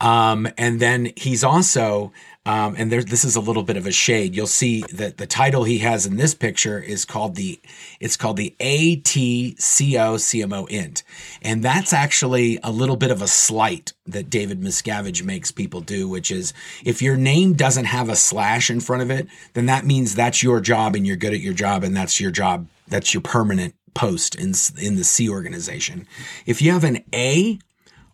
Um, 0.00 0.48
and 0.58 0.80
then 0.80 1.12
he's 1.16 1.44
also 1.44 2.12
um, 2.44 2.74
and 2.76 2.90
there, 2.90 3.04
this 3.04 3.24
is 3.24 3.36
a 3.36 3.40
little 3.40 3.62
bit 3.62 3.76
of 3.76 3.86
a 3.86 3.92
shade. 3.92 4.34
You'll 4.34 4.48
see 4.48 4.82
that 4.92 5.16
the 5.16 5.26
title 5.26 5.62
he 5.62 5.78
has 5.78 6.06
in 6.06 6.16
this 6.16 6.34
picture 6.34 6.80
is 6.80 7.04
called 7.04 7.36
the 7.36 7.60
it's 8.00 8.16
called 8.16 8.36
the 8.36 8.56
ATCO 8.58 9.54
CMO 9.54 10.68
Int, 10.68 11.04
and 11.42 11.62
that's 11.62 11.92
actually 11.92 12.58
a 12.64 12.72
little 12.72 12.96
bit 12.96 13.12
of 13.12 13.22
a 13.22 13.28
slight 13.28 13.92
that 14.06 14.28
David 14.28 14.60
Miscavige 14.60 15.22
makes 15.22 15.52
people 15.52 15.80
do, 15.80 16.08
which 16.08 16.32
is 16.32 16.52
if 16.84 17.00
your 17.00 17.16
name 17.16 17.52
doesn't 17.52 17.84
have 17.84 18.08
a 18.08 18.16
slash 18.16 18.70
in 18.70 18.80
front 18.80 19.02
of 19.02 19.10
it, 19.10 19.28
then 19.54 19.66
that 19.66 19.86
means 19.86 20.16
that's 20.16 20.42
your 20.42 20.60
job 20.60 20.96
and 20.96 21.06
you're 21.06 21.16
good 21.16 21.34
at 21.34 21.40
your 21.40 21.54
job 21.54 21.84
and 21.84 21.96
that's 21.96 22.20
your 22.20 22.32
job. 22.32 22.66
That's 22.88 23.14
your 23.14 23.20
permanent 23.20 23.74
post 23.94 24.34
in 24.34 24.52
in 24.80 24.96
the 24.96 25.04
Sea 25.04 25.28
organization. 25.28 26.08
If 26.44 26.60
you 26.60 26.72
have 26.72 26.82
an 26.82 27.04
A 27.14 27.60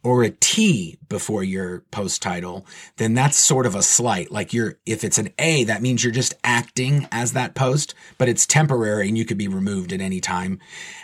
or 0.03 0.23
a 0.23 0.31
T 0.31 0.99
before 1.09 1.43
your 1.43 1.81
post 1.91 2.23
title, 2.23 2.67
then 2.97 3.15
that's 3.15 3.37
sort 3.37 3.67
of 3.67 3.75
a 3.75 3.83
slight. 3.83 4.31
Like 4.31 4.53
you're, 4.53 4.79
if 4.87 5.05
it's 5.05 5.19
an 5.19 5.31
A, 5.39 5.65
that 5.65 5.83
means 5.83 6.03
you're 6.03 6.13
just 6.13 6.35
acting 6.45 7.07
as 7.11 7.33
that 7.33 7.55
post, 7.55 7.95
but 8.17 8.29
it's 8.29 8.47
temporary 8.47 9.09
and 9.09 9.19
you 9.19 9.25
could 9.25 9.39
be 9.39 9.49
removed 9.49 9.93
at 9.93 10.01
any 10.01 10.21
time. 10.21 10.59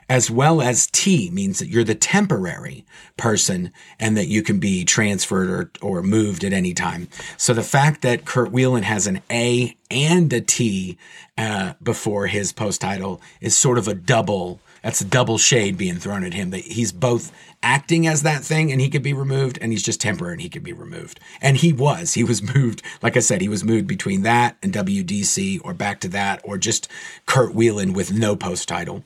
As 0.08 0.30
well 0.30 0.60
as 0.60 0.86
T 0.88 1.30
means 1.30 1.58
that 1.58 1.68
you're 1.68 1.84
the 1.84 1.94
temporary 1.94 2.84
person 3.16 3.72
and 3.98 4.16
that 4.16 4.28
you 4.28 4.42
can 4.42 4.60
be 4.60 4.84
transferred 4.84 5.48
or, 5.48 5.70
or 5.80 6.02
moved 6.02 6.44
at 6.44 6.52
any 6.52 6.74
time. 6.74 7.08
So 7.36 7.54
the 7.54 7.62
fact 7.62 8.02
that 8.02 8.24
Kurt 8.24 8.52
Wieland 8.52 8.84
has 8.84 9.06
an 9.06 9.22
A 9.30 9.76
and 9.90 10.32
a 10.32 10.40
T 10.40 10.98
uh, 11.38 11.74
before 11.82 12.26
his 12.26 12.52
post 12.52 12.80
title 12.80 13.20
is 13.40 13.56
sort 13.56 13.78
of 13.78 13.88
a 13.88 13.94
double 13.94 14.60
that's 14.84 15.00
a 15.00 15.04
double 15.04 15.38
shade 15.38 15.76
being 15.76 15.96
thrown 15.96 16.22
at 16.22 16.34
him 16.34 16.50
that 16.50 16.60
he's 16.60 16.92
both 16.92 17.32
acting 17.62 18.06
as 18.06 18.22
that 18.22 18.44
thing 18.44 18.70
and 18.70 18.80
he 18.80 18.90
could 18.90 19.02
be 19.02 19.14
removed 19.14 19.58
and 19.60 19.72
he's 19.72 19.82
just 19.82 20.00
temporary 20.00 20.34
and 20.34 20.42
he 20.42 20.50
could 20.50 20.62
be 20.62 20.74
removed. 20.74 21.18
And 21.40 21.56
he 21.56 21.72
was. 21.72 22.14
He 22.14 22.22
was 22.22 22.42
moved 22.54 22.82
like 23.02 23.16
i 23.16 23.20
said 23.20 23.40
he 23.40 23.48
was 23.48 23.64
moved 23.64 23.86
between 23.86 24.22
that 24.22 24.56
and 24.62 24.72
wdc 24.72 25.60
or 25.64 25.72
back 25.72 26.00
to 26.00 26.08
that 26.08 26.40
or 26.44 26.58
just 26.58 26.88
kurt 27.26 27.54
wieland 27.54 27.96
with 27.96 28.12
no 28.12 28.36
post 28.36 28.68
title 28.68 29.02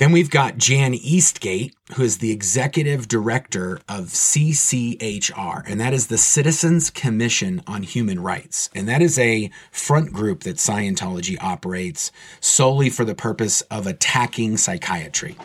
then 0.00 0.12
we've 0.12 0.30
got 0.30 0.56
Jan 0.56 0.94
Eastgate, 0.94 1.76
who 1.94 2.04
is 2.04 2.18
the 2.18 2.30
executive 2.30 3.06
director 3.06 3.80
of 3.86 4.06
CCHR, 4.06 5.62
and 5.66 5.78
that 5.78 5.92
is 5.92 6.06
the 6.06 6.16
Citizens 6.16 6.88
Commission 6.88 7.60
on 7.66 7.82
Human 7.82 8.18
Rights. 8.18 8.70
And 8.74 8.88
that 8.88 9.02
is 9.02 9.18
a 9.18 9.50
front 9.70 10.10
group 10.10 10.44
that 10.44 10.56
Scientology 10.56 11.36
operates 11.42 12.12
solely 12.40 12.88
for 12.88 13.04
the 13.04 13.14
purpose 13.14 13.60
of 13.70 13.86
attacking 13.86 14.56
psychiatry. 14.56 15.36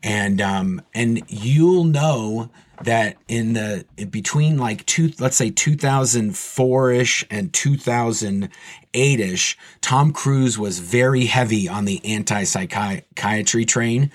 And 0.00 0.40
um, 0.40 0.80
and 0.94 1.24
you'll 1.26 1.82
know 1.82 2.50
that 2.82 3.16
in 3.28 3.52
the 3.52 3.84
in 3.96 4.08
between 4.08 4.58
like 4.58 4.84
two 4.86 5.12
let's 5.18 5.36
say 5.36 5.50
2004ish 5.50 7.24
and 7.30 7.52
2008ish 7.52 9.56
tom 9.80 10.12
cruise 10.12 10.58
was 10.58 10.78
very 10.78 11.26
heavy 11.26 11.68
on 11.68 11.84
the 11.84 12.04
anti-psychiatry 12.04 13.64
train. 13.64 14.10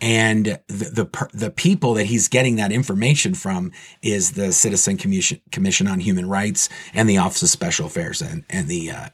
And 0.00 0.58
the, 0.66 0.68
the 0.68 1.28
the 1.32 1.50
people 1.50 1.94
that 1.94 2.06
he's 2.06 2.28
getting 2.28 2.56
that 2.56 2.72
information 2.72 3.34
from 3.34 3.72
is 4.02 4.32
the 4.32 4.52
citizen 4.52 4.96
commission 4.96 5.40
commission 5.50 5.86
on 5.86 6.00
human 6.00 6.28
rights 6.28 6.68
and 6.92 7.08
the 7.08 7.18
office 7.18 7.42
of 7.42 7.48
special 7.48 7.86
affairs 7.86 8.20
and 8.20 8.44
and 8.50 8.68
the 8.68 8.90
uh, 8.90 9.08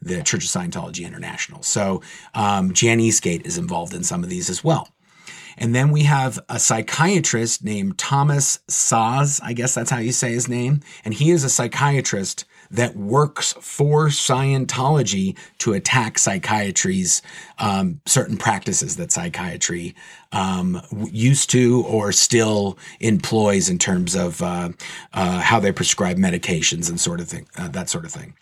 the 0.00 0.22
church 0.22 0.44
of 0.44 0.50
scientology 0.50 1.06
international. 1.06 1.62
So 1.62 2.02
um, 2.34 2.72
jan 2.72 3.00
eastgate 3.00 3.46
is 3.46 3.58
involved 3.58 3.94
in 3.94 4.02
some 4.02 4.24
of 4.24 4.30
these 4.30 4.50
as 4.50 4.64
well 4.64 4.88
and 5.58 5.74
then 5.74 5.90
we 5.90 6.04
have 6.04 6.38
a 6.48 6.58
psychiatrist 6.58 7.64
named 7.64 7.98
Thomas 7.98 8.60
Szasz. 8.68 9.40
I 9.42 9.52
guess 9.52 9.74
that's 9.74 9.90
how 9.90 9.98
you 9.98 10.12
say 10.12 10.32
his 10.32 10.48
name. 10.48 10.80
And 11.04 11.14
he 11.14 11.30
is 11.30 11.44
a 11.44 11.50
psychiatrist 11.50 12.44
that 12.70 12.96
works 12.96 13.54
for 13.60 14.08
Scientology 14.08 15.36
to 15.58 15.72
attack 15.72 16.18
psychiatry's 16.18 17.22
um, 17.58 18.00
certain 18.06 18.36
practices 18.36 18.96
that 18.96 19.10
psychiatry 19.10 19.94
um, 20.32 20.80
used 21.10 21.50
to 21.50 21.82
or 21.86 22.12
still 22.12 22.78
employs 23.00 23.68
in 23.68 23.78
terms 23.78 24.14
of 24.14 24.42
uh, 24.42 24.70
uh, 25.14 25.40
how 25.40 25.58
they 25.58 25.72
prescribe 25.72 26.18
medications 26.18 26.88
and 26.88 27.00
sort 27.00 27.20
of 27.20 27.28
thing, 27.28 27.48
uh, 27.56 27.68
that 27.68 27.88
sort 27.88 28.04
of 28.04 28.12
thing. 28.12 28.34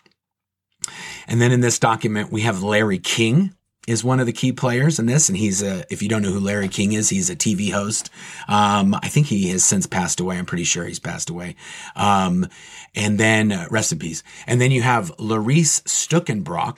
And 1.27 1.41
then 1.41 1.51
in 1.51 1.61
this 1.61 1.79
document, 1.79 2.31
we 2.31 2.41
have 2.41 2.63
Larry 2.63 2.99
King, 2.99 3.53
is 3.87 4.03
one 4.03 4.19
of 4.19 4.25
the 4.25 4.33
key 4.33 4.51
players 4.51 4.99
in 4.99 5.05
this, 5.05 5.29
and 5.29 5.37
he's 5.37 5.63
a. 5.63 5.85
If 5.89 6.03
you 6.03 6.09
don't 6.09 6.21
know 6.21 6.31
who 6.31 6.39
Larry 6.39 6.67
King 6.67 6.93
is, 6.93 7.09
he's 7.09 7.29
a 7.29 7.35
TV 7.35 7.71
host. 7.71 8.09
Um, 8.47 8.93
I 8.95 9.07
think 9.07 9.27
he 9.27 9.49
has 9.49 9.63
since 9.63 9.87
passed 9.87 10.19
away. 10.19 10.37
I'm 10.37 10.45
pretty 10.45 10.65
sure 10.65 10.85
he's 10.85 10.99
passed 10.99 11.29
away. 11.29 11.55
Um, 11.95 12.47
and 12.93 13.17
then 13.17 13.51
uh, 13.51 13.67
peace. 13.97 14.23
And 14.45 14.59
then 14.59 14.71
you 14.71 14.81
have 14.81 15.15
Laurisse 15.17 15.81
Stuckenbrock, 15.83 16.77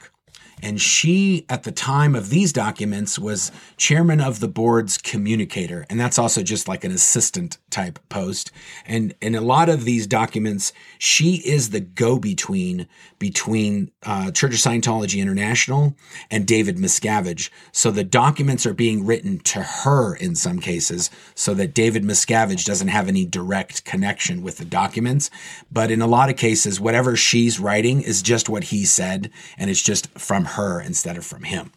and 0.61 0.81
she, 0.81 1.45
at 1.49 1.63
the 1.63 1.71
time 1.71 2.15
of 2.15 2.29
these 2.29 2.51
documents, 2.51 3.17
was 3.17 3.51
chairman 3.77 4.19
of 4.19 4.39
the 4.39 4.47
board's 4.47 4.97
communicator. 4.97 5.85
And 5.89 5.99
that's 5.99 6.19
also 6.19 6.43
just 6.43 6.67
like 6.67 6.83
an 6.83 6.91
assistant 6.91 7.57
type 7.69 7.99
post. 8.09 8.51
And 8.85 9.13
in 9.21 9.35
a 9.35 9.41
lot 9.41 9.69
of 9.69 9.85
these 9.85 10.07
documents, 10.07 10.73
she 10.97 11.35
is 11.45 11.69
the 11.69 11.79
go 11.79 12.19
between 12.19 12.87
between 13.19 13.91
uh, 14.03 14.31
Church 14.31 14.53
of 14.53 14.59
Scientology 14.59 15.21
International 15.21 15.95
and 16.31 16.47
David 16.47 16.77
Miscavige. 16.77 17.49
So 17.71 17.91
the 17.91 18.03
documents 18.03 18.65
are 18.65 18.73
being 18.73 19.05
written 19.05 19.39
to 19.39 19.61
her 19.61 20.15
in 20.15 20.35
some 20.35 20.59
cases 20.59 21.09
so 21.35 21.53
that 21.55 21.73
David 21.73 22.03
Miscavige 22.03 22.65
doesn't 22.65 22.87
have 22.87 23.07
any 23.07 23.25
direct 23.25 23.83
connection 23.83 24.41
with 24.41 24.57
the 24.57 24.65
documents. 24.65 25.29
But 25.71 25.91
in 25.91 26.01
a 26.01 26.07
lot 26.07 26.29
of 26.29 26.37
cases, 26.37 26.79
whatever 26.79 27.15
she's 27.15 27.59
writing 27.59 28.01
is 28.01 28.21
just 28.21 28.49
what 28.49 28.65
he 28.65 28.85
said, 28.85 29.29
and 29.57 29.69
it's 29.69 29.83
just 29.83 30.07
from 30.17 30.45
her 30.49 30.81
instead 30.81 31.17
of 31.17 31.25
from 31.25 31.43
him. 31.43 31.71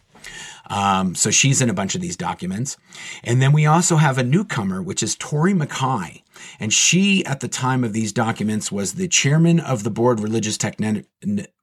Um, 0.69 1.15
so 1.15 1.29
she's 1.29 1.61
in 1.61 1.69
a 1.69 1.73
bunch 1.73 1.95
of 1.95 2.01
these 2.01 2.15
documents. 2.15 2.77
And 3.23 3.41
then 3.41 3.51
we 3.51 3.65
also 3.65 3.97
have 3.97 4.17
a 4.17 4.23
newcomer, 4.23 4.81
which 4.81 5.03
is 5.03 5.15
Tori 5.15 5.53
McKay. 5.53 6.21
And 6.59 6.73
she, 6.73 7.25
at 7.25 7.41
the 7.41 7.47
time 7.47 7.83
of 7.83 7.93
these 7.93 8.11
documents, 8.11 8.71
was 8.71 8.93
the 8.93 9.07
chairman 9.07 9.59
of 9.59 9.83
the 9.83 9.91
board 9.91 10.19
Religious, 10.19 10.57
Techn- 10.57 11.05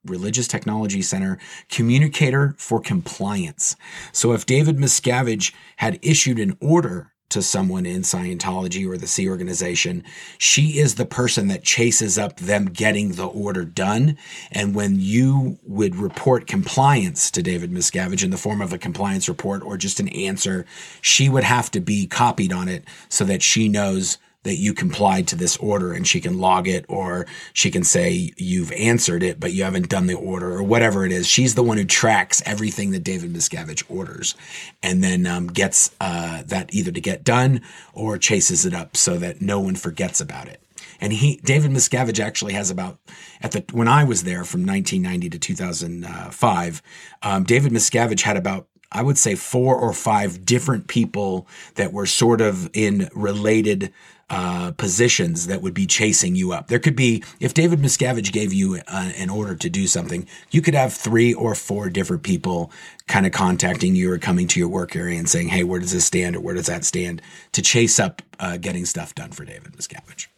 Religious 0.05 0.47
Technology 0.47 1.02
Center 1.02 1.38
communicator 1.69 2.55
for 2.59 2.81
compliance. 2.81 3.76
So 4.12 4.33
if 4.33 4.47
David 4.47 4.76
Miscavige 4.76 5.52
had 5.76 5.99
issued 6.02 6.38
an 6.38 6.57
order 6.61 7.12
to 7.31 7.43
someone 7.43 7.87
in 7.87 8.03
Scientology 8.03 8.89
or 8.89 8.97
the 8.97 9.07
Sea 9.07 9.29
organization, 9.29 10.05
she 10.39 10.79
is 10.79 10.95
the 10.95 11.07
person 11.07 11.49
that 11.49 11.65
chases 11.65 12.19
up 12.19 12.37
them 12.37 12.67
getting 12.67 13.13
the 13.13 13.27
order 13.27 13.65
done. 13.65 14.17
And 14.53 14.75
when 14.75 15.01
you 15.01 15.59
would 15.65 15.97
report 15.97 16.47
compliance 16.47 17.31
to 17.33 17.43
David 17.43 17.73
Miscavige 17.73 18.25
in 18.25 18.31
the 18.31 18.37
form 18.37 18.61
of 18.61 18.73
a 18.73 18.79
compliance 18.79 19.29
report 19.29 19.63
or 19.63 19.77
just 19.77 20.01
an 20.01 20.09
answer, 20.09 20.67
she 21.01 21.29
would 21.29 21.45
have 21.45 21.71
to 21.73 21.81
be 21.81 22.07
copied 22.07 22.53
on 22.53 22.69
it 22.69 22.85
so 23.09 23.25
that 23.25 23.43
she 23.43 23.69
knows 23.69 24.19
that 24.43 24.57
you 24.57 24.73
complied 24.73 25.29
to 25.29 25.37
this 25.37 25.57
order 25.59 25.93
and 25.93 26.07
she 26.07 26.21
can 26.21 26.39
log 26.39 26.67
it 26.67 26.85
or 26.89 27.27
she 27.53 27.71
can 27.71 27.85
say 27.85 28.33
you've 28.37 28.73
answered 28.73 29.23
it 29.23 29.39
but 29.39 29.53
you 29.53 29.65
haven't 29.65 29.89
done 29.89 30.07
the 30.07 30.15
order 30.15 30.53
or 30.53 30.63
whatever 30.63 31.05
it 31.05 31.13
is. 31.13 31.27
She's 31.27 31.55
the 31.55 31.63
one 31.63 31.77
who 31.77 31.85
tracks 31.85 32.43
everything 32.47 32.91
that 32.93 33.05
david 33.05 33.33
miscavige 33.33 33.85
orders 33.89 34.35
and 34.83 35.05
then 35.05 35.27
um, 35.27 35.49
gets 35.49 35.95
uh, 36.01 36.43
that 36.47 36.73
either 36.75 36.91
to 36.91 37.01
get 37.01 37.25
done 37.25 37.61
or 37.93 38.17
chases 38.17 38.65
it 38.65 38.75
up 38.75 38.97
so 38.97 39.19
that 39.19 39.43
no 39.43 39.61
one 39.61 39.75
forgets 39.75 40.21
about 40.21 40.49
it. 40.49 40.63
And 41.01 41.13
he 41.13 41.37
david 41.45 41.71
miscavige 41.71 42.21
actually 42.21 42.55
has 42.55 42.71
about 42.71 42.99
at 43.43 43.53
the 43.53 43.65
when 43.73 43.89
i 43.89 44.05
was 44.05 44.25
there 44.25 44.45
from 44.45 44.67
1990 44.67 45.31
to 45.31 45.39
2005 45.39 46.83
um, 47.23 47.45
david 47.45 47.73
miscavige 47.73 48.23
had 48.23 48.37
about 48.37 48.67
I 48.93 49.03
would 49.03 49.19
say 49.19 49.37
four 49.37 49.77
or 49.77 49.93
five 49.93 50.45
different 50.45 50.89
people 50.89 51.47
that 51.77 51.93
were 51.93 52.07
sort 52.07 52.41
of 52.41 52.69
in 52.73 53.09
related 53.15 53.93
uh, 54.31 54.71
positions 54.77 55.49
that 55.49 55.61
would 55.61 55.75
be 55.75 55.87
chasing 55.87 56.37
you 56.37 56.53
up. 56.53 56.69
There 56.69 56.79
could 56.79 56.97
be, 56.97 57.23
if 57.41 57.53
David 57.53 57.81
Miscavige 57.81 58.33
gave 58.33 58.53
you 58.53 58.77
uh, 58.87 59.13
an 59.17 59.29
order 59.29 59.57
to 59.57 59.69
do 59.69 59.87
something, 59.87 60.27
you 60.51 60.63
could 60.63 60.75
have 60.75 60.95
three 60.95 61.35
or 61.35 61.55
four 61.57 61.91
different 61.91 62.23
people 62.23 62.71
kind 63.09 63.27
of 63.27 63.33
contacting 63.33 63.97
you 63.97 64.13
or 64.13 64.19
coming 64.19 64.47
to 64.47 64.61
your 64.61 64.69
work 64.69 64.95
area 64.95 65.19
and 65.19 65.29
saying, 65.29 65.49
hey, 65.49 65.65
where 65.65 65.81
does 65.81 65.93
this 65.93 66.05
stand 66.05 66.37
or 66.37 66.41
where 66.41 66.55
does 66.55 66.67
that 66.67 66.85
stand 66.85 67.21
to 67.53 67.61
chase 67.61 67.99
up 67.99 68.23
uh, 68.39 68.57
getting 68.57 68.85
stuff 68.85 69.15
done 69.15 69.31
for 69.31 69.45
David 69.45 69.73
Miscavige. 69.73 70.29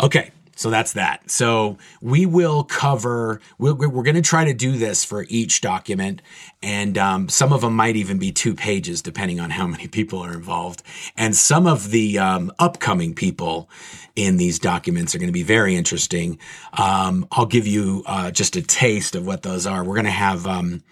Okay, 0.00 0.30
so 0.60 0.68
that's 0.68 0.92
that. 0.92 1.30
So 1.30 1.78
we 2.02 2.26
will 2.26 2.64
cover, 2.64 3.40
we 3.56 3.72
we 3.72 3.86
are 3.86 4.02
going 4.02 4.14
to 4.14 4.20
try 4.20 4.44
to 4.44 4.52
do 4.52 4.72
this 4.76 5.06
for 5.06 5.24
each 5.30 5.62
document. 5.62 6.20
And 6.62 6.98
um, 6.98 7.30
some 7.30 7.54
of 7.54 7.62
them 7.62 7.74
might 7.74 7.96
even 7.96 8.18
be 8.18 8.30
two 8.30 8.54
pages, 8.54 9.00
depending 9.00 9.40
on 9.40 9.48
how 9.48 9.66
many 9.74 9.88
people 9.88 10.18
are 10.18 10.34
involved. 10.34 10.82
And 11.16 11.34
some 11.34 11.66
of 11.66 11.90
the 11.92 12.18
um, 12.18 12.52
upcoming 12.58 13.14
people 13.14 13.70
in 14.14 14.36
these 14.36 14.58
documents 14.58 15.14
are 15.14 15.18
going 15.18 15.30
to 15.30 15.32
be 15.32 15.42
very 15.42 15.76
interesting. 15.76 16.38
Um, 16.74 17.26
I'll 17.32 17.46
give 17.46 17.66
you 17.66 18.02
uh, 18.04 18.30
just 18.30 18.54
a 18.54 18.60
taste 18.60 19.14
of 19.14 19.26
what 19.26 19.42
those 19.42 19.66
are. 19.66 19.82
We're 19.82 19.94
going 19.94 20.04
to 20.04 20.10
have 20.10 20.46
um, 20.46 20.82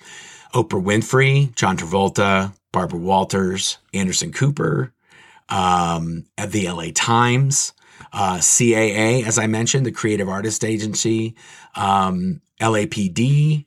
Oprah 0.55 0.83
Winfrey, 0.83 1.55
John 1.57 1.77
Travolta, 1.77 2.55
Barbara 2.73 3.01
Walters, 3.01 3.77
Anderson 3.93 4.33
Cooper, 4.33 4.95
um, 5.51 6.25
at 6.39 6.53
the 6.53 6.71
LA 6.71 6.87
Times 6.95 7.75
uh, 8.12 8.38
CAA, 8.38 9.25
as 9.26 9.38
I 9.38 9.47
mentioned, 9.47 9.87
the 9.87 9.93
Creative 9.93 10.28
Artist 10.28 10.64
Agency, 10.64 11.35
um, 11.75 12.40
LAPD, 12.61 13.64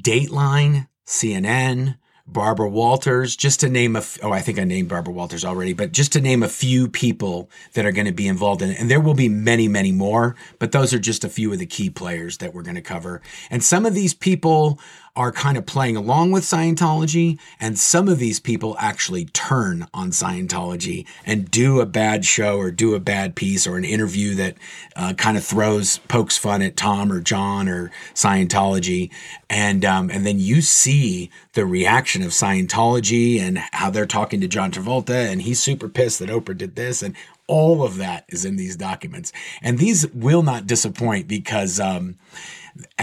Dateline, 0.00 0.88
CNN, 1.06 1.96
Barbara 2.26 2.68
Walters, 2.68 3.34
just 3.36 3.60
to 3.60 3.70
name 3.70 3.96
a, 3.96 4.00
f- 4.00 4.18
oh, 4.22 4.30
I 4.30 4.40
think 4.40 4.58
I 4.58 4.64
named 4.64 4.90
Barbara 4.90 5.14
Walters 5.14 5.46
already, 5.46 5.72
but 5.72 5.92
just 5.92 6.12
to 6.12 6.20
name 6.20 6.42
a 6.42 6.48
few 6.48 6.86
people 6.86 7.48
that 7.72 7.86
are 7.86 7.92
going 7.92 8.06
to 8.06 8.12
be 8.12 8.28
involved 8.28 8.60
in 8.60 8.70
it. 8.70 8.78
And 8.78 8.90
there 8.90 9.00
will 9.00 9.14
be 9.14 9.30
many, 9.30 9.66
many 9.66 9.92
more, 9.92 10.36
but 10.58 10.72
those 10.72 10.92
are 10.92 10.98
just 10.98 11.24
a 11.24 11.30
few 11.30 11.50
of 11.52 11.58
the 11.58 11.66
key 11.66 11.88
players 11.88 12.38
that 12.38 12.52
we're 12.52 12.62
going 12.62 12.74
to 12.74 12.82
cover. 12.82 13.22
And 13.50 13.64
some 13.64 13.86
of 13.86 13.94
these 13.94 14.12
people 14.12 14.78
are 15.18 15.32
kind 15.32 15.58
of 15.58 15.66
playing 15.66 15.96
along 15.96 16.30
with 16.30 16.44
Scientology, 16.44 17.40
and 17.58 17.76
some 17.76 18.08
of 18.08 18.20
these 18.20 18.38
people 18.38 18.76
actually 18.78 19.24
turn 19.24 19.84
on 19.92 20.12
Scientology 20.12 21.04
and 21.26 21.50
do 21.50 21.80
a 21.80 21.86
bad 21.86 22.24
show 22.24 22.56
or 22.56 22.70
do 22.70 22.94
a 22.94 23.00
bad 23.00 23.34
piece 23.34 23.66
or 23.66 23.76
an 23.76 23.84
interview 23.84 24.36
that 24.36 24.56
uh, 24.94 25.12
kind 25.14 25.36
of 25.36 25.44
throws 25.44 25.98
pokes 26.06 26.38
fun 26.38 26.62
at 26.62 26.76
Tom 26.76 27.10
or 27.10 27.20
John 27.20 27.68
or 27.68 27.90
Scientology, 28.14 29.10
and 29.50 29.84
um, 29.84 30.08
and 30.08 30.24
then 30.24 30.38
you 30.38 30.62
see 30.62 31.30
the 31.58 31.66
reaction 31.66 32.22
of 32.22 32.30
Scientology 32.30 33.40
and 33.40 33.58
how 33.72 33.90
they're 33.90 34.06
talking 34.06 34.40
to 34.40 34.46
John 34.46 34.70
Travolta, 34.70 35.28
and 35.28 35.42
he's 35.42 35.58
super 35.58 35.88
pissed 35.88 36.20
that 36.20 36.28
Oprah 36.28 36.56
did 36.56 36.76
this, 36.76 37.02
and 37.02 37.16
all 37.48 37.82
of 37.82 37.96
that 37.96 38.24
is 38.28 38.44
in 38.44 38.54
these 38.54 38.76
documents, 38.76 39.32
and 39.60 39.76
these 39.76 40.06
will 40.12 40.44
not 40.44 40.68
disappoint 40.68 41.26
because. 41.26 41.80
Um, 41.80 42.14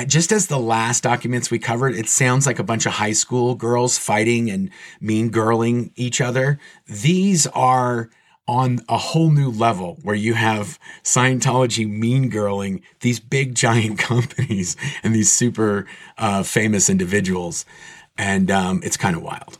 just 0.08 0.32
as 0.32 0.48
the 0.48 0.58
last 0.58 1.04
documents 1.04 1.52
we 1.52 1.60
covered, 1.60 1.96
it 1.96 2.08
sounds 2.08 2.48
like 2.48 2.60
a 2.60 2.64
bunch 2.64 2.86
of 2.86 2.94
high 2.94 3.12
school 3.12 3.56
girls 3.56 3.98
fighting 3.98 4.50
and 4.50 4.70
mean 5.02 5.30
girling 5.30 5.92
each 5.98 6.22
other. 6.22 6.60
These 6.88 7.46
are 7.48 8.10
on 8.48 8.80
a 8.88 8.98
whole 8.98 9.32
new 9.32 9.50
level 9.50 9.98
where 10.04 10.16
you 10.16 10.34
have 10.34 10.80
Scientology 11.04 11.90
mean 11.90 12.32
girling 12.32 12.82
these 13.02 13.20
big 13.20 13.54
giant 13.64 14.00
companies 14.00 14.78
and 15.04 15.14
these 15.14 15.32
super 15.32 15.86
uh, 16.18 16.44
famous 16.44 16.90
individuals. 16.90 17.66
And 18.18 18.50
um, 18.50 18.82
it's 18.84 18.98
kind 18.98 19.16
of 19.16 19.22
wild. 19.22 19.58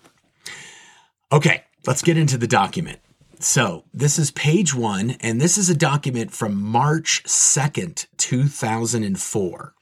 Okay, 1.32 1.64
let's 1.86 2.02
get 2.02 2.18
into 2.18 2.38
the 2.38 2.48
document. 2.48 3.00
So, 3.40 3.84
this 3.94 4.18
is 4.18 4.32
page 4.32 4.74
one, 4.74 5.18
and 5.20 5.42
this 5.42 5.58
is 5.58 5.70
a 5.70 5.76
document 5.76 6.32
from 6.32 6.56
March 6.56 7.22
2nd, 7.26 8.08
2004. 8.18 9.74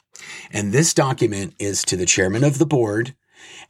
And 0.52 0.72
this 0.72 0.94
document 0.94 1.54
is 1.60 1.84
to 1.84 1.96
the 1.96 2.06
chairman 2.06 2.44
of 2.44 2.58
the 2.58 2.66
board, 2.66 3.16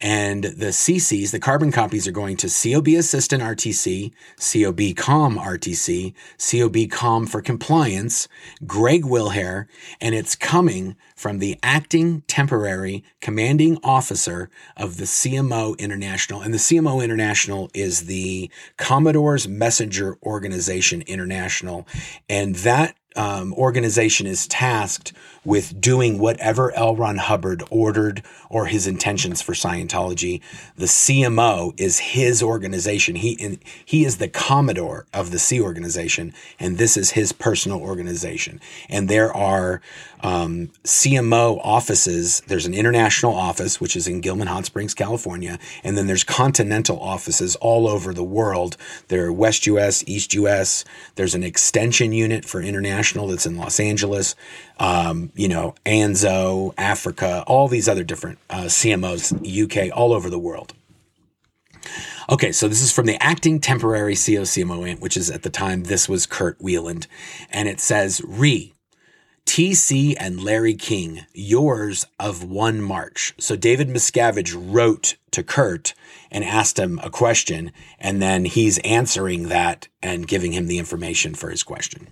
And 0.01 0.43
the 0.43 0.67
CCs, 0.67 1.31
the 1.31 1.39
carbon 1.39 1.71
copies, 1.71 2.07
are 2.07 2.11
going 2.11 2.37
to 2.37 2.47
COB 2.47 2.89
Assistant 2.89 3.43
RTC, 3.43 4.11
COB 4.37 4.95
Com 4.95 5.37
RTC, 5.37 6.13
COB 6.37 6.89
Com 6.89 7.25
for 7.25 7.41
Compliance, 7.41 8.27
Greg 8.65 9.03
Wilhere, 9.03 9.67
and 10.01 10.13
it's 10.15 10.35
coming 10.35 10.95
from 11.15 11.39
the 11.39 11.57
acting 11.63 12.21
temporary 12.27 13.03
commanding 13.21 13.77
officer 13.83 14.49
of 14.75 14.97
the 14.97 15.05
CMO 15.05 15.77
International. 15.77 16.41
And 16.41 16.53
the 16.53 16.57
CMO 16.57 17.03
International 17.03 17.69
is 17.73 18.05
the 18.05 18.49
Commodore's 18.77 19.47
Messenger 19.47 20.17
Organization 20.23 21.01
International. 21.03 21.87
And 22.27 22.55
that 22.55 22.95
um, 23.15 23.53
organization 23.53 24.27
is 24.27 24.47
tasked 24.47 25.13
with 25.45 25.79
doing 25.79 26.19
whatever 26.19 26.71
L. 26.73 26.95
Ron 26.95 27.17
Hubbard 27.17 27.63
ordered 27.69 28.23
or 28.49 28.67
his 28.67 28.87
intentions 28.87 29.41
for 29.41 29.53
Scientology. 29.53 30.41
The 30.77 30.85
CMO 30.85 31.73
is 31.77 31.99
his 31.99 32.41
organization. 32.41 33.15
He 33.15 33.59
he 33.85 34.05
is 34.05 34.17
the 34.17 34.27
commodore 34.27 35.05
of 35.13 35.31
the 35.31 35.39
Sea 35.39 35.61
organization, 35.61 36.33
and 36.59 36.77
this 36.77 36.97
is 36.97 37.11
his 37.11 37.31
personal 37.31 37.81
organization. 37.81 38.61
And 38.89 39.09
there 39.09 39.33
are 39.33 39.81
um, 40.21 40.69
CMO 40.85 41.59
offices. 41.63 42.41
There's 42.47 42.65
an 42.65 42.73
international 42.73 43.35
office, 43.35 43.81
which 43.81 43.95
is 43.95 44.07
in 44.07 44.21
Gilman 44.21 44.47
Hot 44.47 44.65
Springs, 44.65 44.93
California, 44.93 45.59
and 45.83 45.97
then 45.97 46.07
there's 46.07 46.23
continental 46.23 46.99
offices 46.99 47.55
all 47.57 47.87
over 47.87 48.13
the 48.13 48.23
world. 48.23 48.77
There 49.09 49.25
are 49.25 49.33
West 49.33 49.67
US, 49.67 50.03
East 50.07 50.33
US. 50.35 50.85
There's 51.15 51.35
an 51.35 51.43
extension 51.43 52.13
unit 52.13 52.45
for 52.45 52.61
international 52.61 53.27
that's 53.27 53.45
in 53.45 53.57
Los 53.57 53.79
Angeles 53.79 54.35
um, 54.79 55.31
you 55.35 55.47
know, 55.47 55.75
Anzo, 55.85 56.73
Africa, 56.77 57.43
all 57.47 57.67
these 57.67 57.87
other 57.87 58.03
different 58.03 58.39
uh, 58.49 58.63
CMOs, 58.63 59.33
UK, 59.63 59.95
all 59.95 60.13
over 60.13 60.29
the 60.29 60.39
world. 60.39 60.73
Okay, 62.29 62.51
so 62.51 62.67
this 62.67 62.81
is 62.81 62.91
from 62.91 63.05
the 63.05 63.21
acting 63.21 63.59
temporary 63.59 64.13
COCMO, 64.13 64.99
which 64.99 65.17
is 65.17 65.29
at 65.29 65.43
the 65.43 65.49
time 65.49 65.83
this 65.83 66.07
was 66.07 66.25
Kurt 66.25 66.61
Wieland, 66.61 67.07
and 67.51 67.67
it 67.67 67.81
says 67.81 68.21
re 68.25 68.73
TC 69.45 70.15
and 70.17 70.41
Larry 70.41 70.73
King, 70.73 71.25
yours 71.33 72.05
of 72.19 72.43
one 72.43 72.81
March. 72.81 73.33
So 73.37 73.55
David 73.55 73.89
Miscavige 73.89 74.55
wrote 74.57 75.17
to 75.31 75.43
Kurt 75.43 75.93
and 76.31 76.43
asked 76.43 76.79
him 76.79 76.99
a 77.03 77.09
question, 77.09 77.71
and 77.99 78.21
then 78.21 78.45
he's 78.45 78.77
answering 78.79 79.49
that 79.49 79.89
and 80.01 80.27
giving 80.27 80.53
him 80.53 80.67
the 80.67 80.79
information 80.79 81.35
for 81.35 81.49
his 81.49 81.61
question. 81.61 82.07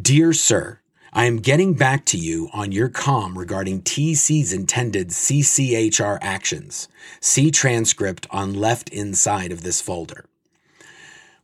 Dear 0.00 0.32
Sir, 0.32 0.80
I 1.16 1.26
am 1.26 1.36
getting 1.36 1.74
back 1.74 2.04
to 2.06 2.18
you 2.18 2.48
on 2.52 2.72
your 2.72 2.88
com 2.88 3.38
regarding 3.38 3.82
TC's 3.82 4.52
intended 4.52 5.10
CCHR 5.10 6.18
actions. 6.20 6.88
See 7.20 7.52
transcript 7.52 8.26
on 8.32 8.52
left 8.52 8.88
inside 8.88 9.52
of 9.52 9.62
this 9.62 9.80
folder. 9.80 10.24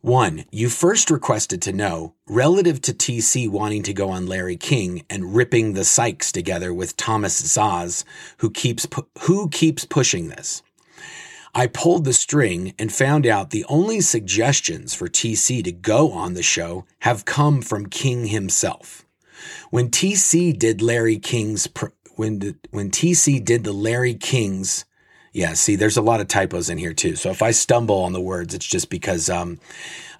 1. 0.01 0.43
You 0.51 0.67
first 0.67 1.09
requested 1.09 1.61
to 1.61 1.71
know, 1.71 2.15
relative 2.27 2.81
to 2.81 2.91
TC 2.91 3.47
wanting 3.47 3.81
to 3.83 3.93
go 3.93 4.09
on 4.09 4.27
Larry 4.27 4.57
King 4.57 5.05
and 5.09 5.33
ripping 5.33 5.71
the 5.71 5.81
psychs 5.81 6.33
together 6.33 6.73
with 6.73 6.97
Thomas 6.97 7.41
Szasz, 7.41 8.03
who 8.39 8.49
keeps, 8.49 8.85
pu- 8.85 9.07
who 9.21 9.47
keeps 9.47 9.85
pushing 9.85 10.27
this. 10.27 10.63
I 11.55 11.67
pulled 11.67 12.03
the 12.03 12.11
string 12.11 12.73
and 12.77 12.91
found 12.91 13.25
out 13.25 13.51
the 13.51 13.65
only 13.69 14.01
suggestions 14.01 14.93
for 14.93 15.07
TC 15.07 15.63
to 15.63 15.71
go 15.71 16.11
on 16.11 16.33
the 16.33 16.43
show 16.43 16.83
have 16.99 17.23
come 17.23 17.61
from 17.61 17.85
King 17.85 18.25
himself. 18.25 19.05
When 19.69 19.89
TC 19.89 20.57
did 20.57 20.81
Larry 20.81 21.17
King's 21.17 21.67
when 22.15 22.55
when 22.71 22.91
TC 22.91 23.43
did 23.43 23.63
the 23.63 23.73
Larry 23.73 24.15
King's 24.15 24.85
yeah, 25.33 25.53
see, 25.53 25.77
there's 25.77 25.95
a 25.95 26.01
lot 26.01 26.19
of 26.19 26.27
typos 26.27 26.69
in 26.69 26.77
here 26.77 26.93
too. 26.93 27.15
So 27.15 27.29
if 27.29 27.41
I 27.41 27.51
stumble 27.51 28.03
on 28.03 28.11
the 28.11 28.19
words, 28.19 28.53
it's 28.53 28.65
just 28.65 28.89
because 28.89 29.29
um, 29.29 29.59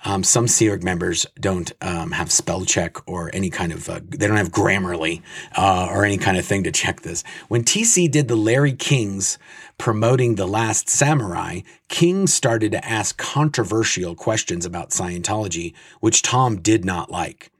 um, 0.05 0.23
some 0.23 0.47
Sea 0.47 0.69
Org 0.69 0.83
members 0.83 1.25
don't 1.37 1.71
um, 1.81 2.11
have 2.11 2.31
spell 2.31 2.63
check 2.63 2.95
or 3.09 3.29
any 3.33 3.49
kind 3.49 3.73
of, 3.73 3.89
uh, 3.89 3.99
they 4.07 4.25
don't 4.25 4.37
have 4.37 4.51
Grammarly 4.51 5.21
uh, 5.57 5.89
or 5.91 6.05
any 6.05 6.17
kind 6.17 6.37
of 6.37 6.45
thing 6.45 6.63
to 6.63 6.71
check 6.71 7.01
this. 7.01 7.25
When 7.49 7.63
TC 7.63 8.09
did 8.09 8.29
the 8.29 8.37
Larry 8.37 8.73
Kings 8.73 9.37
promoting 9.77 10.35
The 10.35 10.47
Last 10.47 10.89
Samurai, 10.89 11.61
King 11.89 12.25
started 12.25 12.71
to 12.71 12.85
ask 12.85 13.17
controversial 13.17 14.15
questions 14.15 14.65
about 14.65 14.91
Scientology, 14.91 15.73
which 15.99 16.21
Tom 16.21 16.61
did 16.61 16.85
not 16.85 17.11
like. 17.11 17.50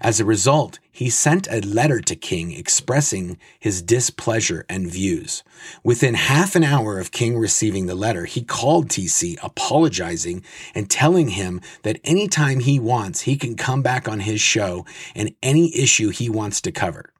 As 0.00 0.20
a 0.20 0.24
result, 0.24 0.78
he 0.90 1.10
sent 1.10 1.46
a 1.50 1.60
letter 1.60 2.00
to 2.00 2.16
King 2.16 2.52
expressing 2.52 3.38
his 3.58 3.82
displeasure 3.82 4.64
and 4.68 4.90
views. 4.90 5.42
Within 5.84 6.14
half 6.14 6.56
an 6.56 6.64
hour 6.64 6.98
of 6.98 7.12
King 7.12 7.38
receiving 7.38 7.86
the 7.86 7.94
letter, 7.94 8.24
he 8.24 8.42
called 8.42 8.88
TC 8.88 9.36
apologizing 9.42 10.42
and 10.74 10.88
telling 10.88 11.28
him 11.28 11.60
that 11.82 12.00
anytime 12.04 12.60
he 12.60 12.78
wants, 12.78 13.22
he 13.22 13.36
can 13.36 13.56
come 13.56 13.82
back 13.82 14.08
on 14.08 14.20
his 14.20 14.40
show 14.40 14.86
and 15.14 15.34
any 15.42 15.76
issue 15.76 16.10
he 16.10 16.30
wants 16.30 16.60
to 16.62 16.72
cover 16.72 17.12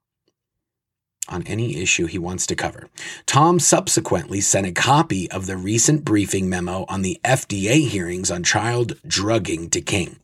on 1.29 1.43
any 1.47 1.77
issue 1.77 2.07
he 2.07 2.19
wants 2.19 2.47
to 2.47 2.55
cover. 2.55 2.89
Tom 3.27 3.59
subsequently 3.59 4.41
sent 4.41 4.67
a 4.67 4.73
copy 4.73 5.31
of 5.31 5.47
the 5.47 5.57
recent 5.57 6.05
briefing 6.05 6.49
memo 6.49 6.85
on 6.89 7.03
the 7.03 7.21
FDA 7.25 7.87
hearings 7.89 8.31
on 8.31 8.43
child 8.43 8.97
drugging 9.07 9.69
to 9.71 9.81
King. 9.81 10.21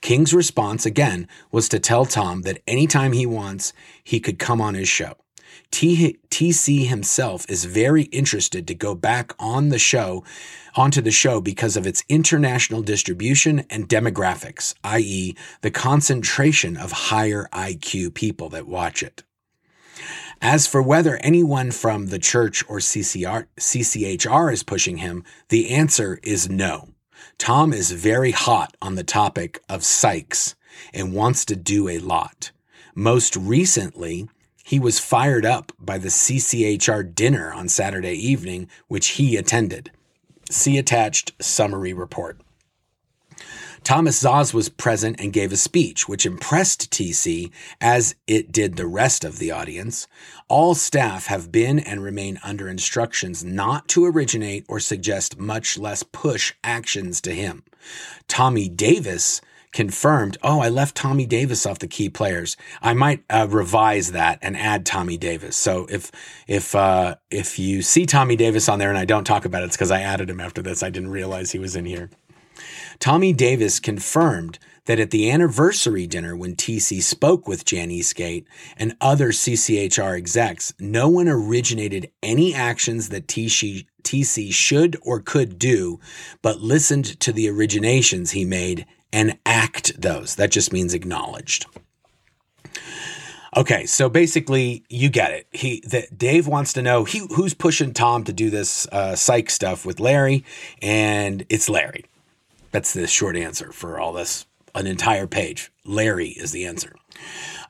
King's 0.00 0.34
response, 0.34 0.86
again, 0.86 1.28
was 1.50 1.68
to 1.68 1.78
tell 1.78 2.04
Tom 2.04 2.42
that 2.42 2.62
anytime 2.66 3.12
he 3.12 3.26
wants, 3.26 3.72
he 4.02 4.20
could 4.20 4.38
come 4.38 4.60
on 4.60 4.74
his 4.74 4.88
show. 4.88 5.14
T- 5.70 6.18
TC 6.30 6.86
himself 6.86 7.46
is 7.48 7.64
very 7.64 8.04
interested 8.04 8.66
to 8.66 8.74
go 8.74 8.94
back 8.94 9.32
on 9.38 9.68
the 9.68 9.78
show, 9.78 10.24
onto 10.74 11.00
the 11.00 11.10
show 11.10 11.40
because 11.40 11.76
of 11.76 11.86
its 11.86 12.04
international 12.08 12.82
distribution 12.82 13.64
and 13.70 13.88
demographics, 13.88 14.74
i.e., 14.84 15.36
the 15.62 15.70
concentration 15.70 16.76
of 16.76 16.92
higher 16.92 17.48
IQ 17.52 18.14
people 18.14 18.48
that 18.50 18.66
watch 18.66 19.02
it. 19.02 19.22
As 20.42 20.66
for 20.66 20.80
whether 20.80 21.16
anyone 21.18 21.70
from 21.70 22.06
the 22.06 22.18
church 22.18 22.64
or 22.68 22.78
CCR, 22.78 23.46
CCHR 23.58 24.52
is 24.52 24.62
pushing 24.62 24.96
him, 24.98 25.22
the 25.50 25.70
answer 25.70 26.18
is 26.22 26.48
no. 26.48 26.88
Tom 27.40 27.72
is 27.72 27.90
very 27.92 28.32
hot 28.32 28.76
on 28.82 28.96
the 28.96 29.02
topic 29.02 29.62
of 29.66 29.80
psychs 29.80 30.54
and 30.92 31.14
wants 31.14 31.46
to 31.46 31.56
do 31.56 31.88
a 31.88 31.98
lot. 31.98 32.50
Most 32.94 33.34
recently, 33.34 34.28
he 34.62 34.78
was 34.78 34.98
fired 34.98 35.46
up 35.46 35.72
by 35.78 35.96
the 35.96 36.10
CCHR 36.10 37.14
dinner 37.14 37.50
on 37.50 37.70
Saturday 37.70 38.12
evening, 38.12 38.68
which 38.88 39.12
he 39.12 39.38
attended. 39.38 39.90
See 40.50 40.76
attached 40.76 41.32
summary 41.40 41.94
report. 41.94 42.38
Thomas 43.82 44.22
Szasz 44.22 44.52
was 44.52 44.68
present 44.68 45.20
and 45.20 45.32
gave 45.32 45.52
a 45.52 45.56
speech, 45.56 46.08
which 46.08 46.26
impressed 46.26 46.90
TC 46.90 47.50
as 47.80 48.14
it 48.26 48.52
did 48.52 48.76
the 48.76 48.86
rest 48.86 49.24
of 49.24 49.38
the 49.38 49.50
audience. 49.50 50.06
All 50.48 50.74
staff 50.74 51.26
have 51.26 51.50
been 51.50 51.78
and 51.78 52.02
remain 52.02 52.38
under 52.42 52.68
instructions 52.68 53.44
not 53.44 53.88
to 53.88 54.04
originate 54.04 54.66
or 54.68 54.80
suggest, 54.80 55.38
much 55.38 55.78
less 55.78 56.02
push 56.02 56.52
actions 56.62 57.20
to 57.22 57.32
him. 57.32 57.64
Tommy 58.28 58.68
Davis 58.68 59.40
confirmed, 59.72 60.36
oh, 60.42 60.60
I 60.60 60.68
left 60.68 60.96
Tommy 60.96 61.26
Davis 61.26 61.64
off 61.64 61.78
the 61.78 61.86
key 61.86 62.08
players. 62.08 62.56
I 62.82 62.94
might 62.94 63.22
uh, 63.30 63.46
revise 63.48 64.12
that 64.12 64.38
and 64.42 64.56
add 64.56 64.84
Tommy 64.84 65.16
Davis. 65.16 65.56
So 65.56 65.86
if 65.88 66.10
if 66.46 66.74
uh, 66.74 67.16
if 67.30 67.58
you 67.58 67.82
see 67.82 68.06
Tommy 68.06 68.36
Davis 68.36 68.68
on 68.68 68.78
there 68.78 68.88
and 68.88 68.98
I 68.98 69.04
don't 69.04 69.24
talk 69.24 69.44
about 69.44 69.62
it, 69.62 69.66
it's 69.66 69.76
because 69.76 69.90
I 69.90 70.00
added 70.00 70.28
him 70.28 70.40
after 70.40 70.62
this. 70.62 70.82
I 70.82 70.90
didn't 70.90 71.10
realize 71.10 71.52
he 71.52 71.58
was 71.58 71.76
in 71.76 71.84
here. 71.84 72.10
Tommy 73.00 73.32
Davis 73.32 73.80
confirmed 73.80 74.58
that 74.84 75.00
at 75.00 75.10
the 75.10 75.30
anniversary 75.30 76.06
dinner 76.06 76.36
when 76.36 76.54
TC 76.54 77.02
spoke 77.02 77.48
with 77.48 77.64
Jan 77.64 77.90
Eastgate 77.90 78.46
and 78.76 78.94
other 79.00 79.28
CCHR 79.30 80.18
execs, 80.18 80.74
no 80.78 81.08
one 81.08 81.26
originated 81.26 82.10
any 82.22 82.54
actions 82.54 83.08
that 83.08 83.26
TC, 83.26 83.86
TC 84.02 84.52
should 84.52 84.98
or 85.00 85.18
could 85.18 85.58
do, 85.58 85.98
but 86.42 86.60
listened 86.60 87.18
to 87.20 87.32
the 87.32 87.46
originations 87.46 88.32
he 88.32 88.44
made 88.44 88.84
and 89.10 89.38
act 89.46 89.98
those. 90.00 90.34
That 90.34 90.50
just 90.50 90.70
means 90.70 90.92
acknowledged. 90.92 91.64
Okay, 93.56 93.86
so 93.86 94.08
basically, 94.08 94.84
you 94.88 95.08
get 95.08 95.32
it. 95.32 95.46
He 95.50 95.82
that 95.88 96.16
Dave 96.16 96.46
wants 96.46 96.72
to 96.74 96.82
know 96.82 97.02
he, 97.02 97.26
who's 97.34 97.52
pushing 97.54 97.92
Tom 97.92 98.22
to 98.24 98.32
do 98.32 98.48
this 98.48 98.86
uh, 98.92 99.16
psych 99.16 99.50
stuff 99.50 99.84
with 99.84 99.98
Larry, 99.98 100.44
and 100.80 101.44
it's 101.48 101.68
Larry. 101.68 102.04
That's 102.70 102.92
the 102.92 103.06
short 103.06 103.36
answer 103.36 103.72
for 103.72 103.98
all 103.98 104.12
this. 104.12 104.46
An 104.74 104.86
entire 104.86 105.26
page. 105.26 105.72
Larry 105.84 106.28
is 106.28 106.52
the 106.52 106.64
answer. 106.64 106.94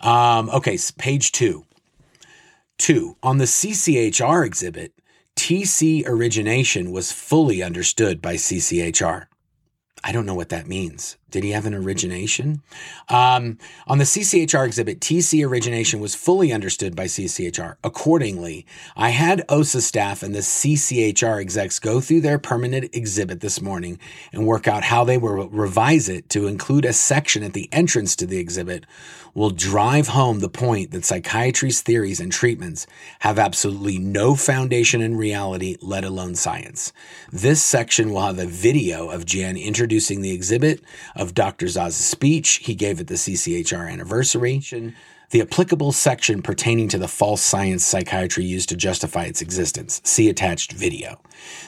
Um, 0.01 0.51
okay, 0.51 0.79
page 0.99 1.33
two. 1.33 1.65
Two, 2.79 3.17
on 3.23 3.39
the 3.39 3.45
CCHR 3.45 4.45
exhibit, 4.45 4.93
TC 5.37 6.07
origination 6.07 6.91
was 6.93 7.13
fully 7.13 7.63
understood 7.63 8.21
by 8.21 8.35
CCHR. 8.35 9.27
I 10.03 10.13
don't 10.13 10.27
know 10.27 10.35
what 10.35 10.51
that 10.51 10.67
means. 10.67 11.17
Did 11.31 11.45
he 11.45 11.51
have 11.51 11.67
an 11.67 11.75
origination? 11.75 12.63
Um, 13.09 13.59
on 13.87 13.99
the 13.99 14.05
CCHR 14.05 14.67
exhibit, 14.67 15.01
TC 15.01 15.47
origination 15.47 16.01
was 16.01 16.15
fully 16.15 16.53
understood 16.53 16.97
by 16.97 17.05
CCHR. 17.05 17.77
Accordingly, 17.85 18.67
I 18.97 19.11
had 19.11 19.45
OSA 19.49 19.83
staff 19.83 20.23
and 20.23 20.35
the 20.35 20.41
CCHR 20.41 21.41
execs 21.41 21.79
go 21.79 22.01
through 22.01 22.21
their 22.21 22.39
permanent 22.39 22.95
exhibit 22.95 23.41
this 23.41 23.61
morning 23.61 23.99
and 24.33 24.47
work 24.47 24.69
out 24.69 24.85
how 24.85 25.05
they 25.05 25.19
will 25.19 25.49
revise 25.49 26.09
it 26.09 26.29
to 26.31 26.47
include 26.47 26.85
a 26.85 26.93
section 26.93 27.43
at 27.43 27.53
the 27.53 27.69
entrance 27.73 28.17
to 28.17 28.27
the 28.27 28.39
exhibit 28.39 28.87
will 29.35 29.51
drive 29.51 30.09
home 30.09 30.41
the 30.41 30.49
point 30.49 30.91
that 30.91 31.05
psychiatry's 31.05 31.81
theories 31.81 32.21
and 32.21 32.33
treatments 32.33 32.87
have 33.21 33.39
absolutely 33.39 33.99
no 33.99 34.35
foundation 34.35 35.01
in 35.01 35.17
reality, 35.17 35.77
let 35.81 36.05
alone 36.05 36.35
science. 36.35 36.93
This 37.33 37.63
section 37.63 38.11
will 38.11 38.23
have 38.23 38.39
a 38.39 38.47
video 38.47 39.11
of 39.11 39.27
Jan 39.27 39.57
introducing 39.57 40.21
the 40.21 40.33
exhibit, 40.33 40.83
of 41.21 41.35
Dr. 41.35 41.67
Szasz's 41.67 41.97
speech 41.97 42.61
he 42.65 42.75
gave 42.75 42.99
at 42.99 43.07
the 43.07 43.15
CCHR 43.15 43.93
anniversary, 43.93 44.61
the 45.31 45.41
applicable 45.41 45.93
section 45.93 46.43
pertaining 46.43 46.89
to 46.89 46.99
the 46.99 47.09
false 47.09 47.41
science 47.41 47.85
psychiatry 47.85 48.45
used 48.45 48.69
to 48.69 48.77
justify 48.77 49.25
its 49.25 49.41
existence. 49.41 50.01
See 50.05 50.29
attached 50.29 50.73
video. 50.73 51.21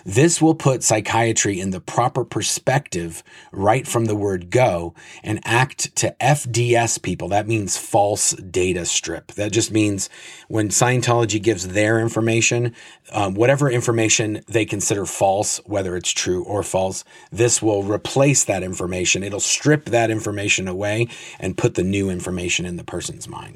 This 0.04 0.42
will 0.42 0.54
put 0.54 0.82
psychiatry 0.82 1.60
in 1.60 1.70
the 1.70 1.80
proper 1.80 2.24
perspective 2.24 3.22
right 3.52 3.86
from 3.86 4.06
the 4.06 4.16
word 4.16 4.50
go 4.50 4.94
and 5.22 5.40
act 5.44 5.94
to 5.96 6.14
FDS 6.20 7.00
people. 7.02 7.28
That 7.28 7.46
means 7.46 7.76
false 7.76 8.32
data 8.32 8.84
strip. 8.84 9.32
That 9.32 9.52
just 9.52 9.70
means 9.70 10.10
when 10.48 10.68
Scientology 10.68 11.42
gives 11.42 11.68
their 11.68 12.00
information, 12.00 12.74
um, 13.12 13.34
whatever 13.34 13.70
information 13.70 14.42
they 14.48 14.64
consider 14.64 15.06
false, 15.06 15.58
whether 15.64 15.96
it's 15.96 16.10
true 16.10 16.44
or 16.44 16.62
false, 16.62 17.04
this 17.30 17.62
will 17.62 17.82
replace 17.82 18.44
that 18.44 18.62
information. 18.62 19.22
It'll 19.22 19.40
strip 19.40 19.86
that 19.86 20.10
information 20.10 20.68
away 20.68 21.08
and 21.38 21.56
put 21.56 21.74
the 21.74 21.84
new 21.84 22.10
information 22.10 22.66
in 22.66 22.76
the 22.76 22.84
person's 22.84 23.28
mind. 23.28 23.51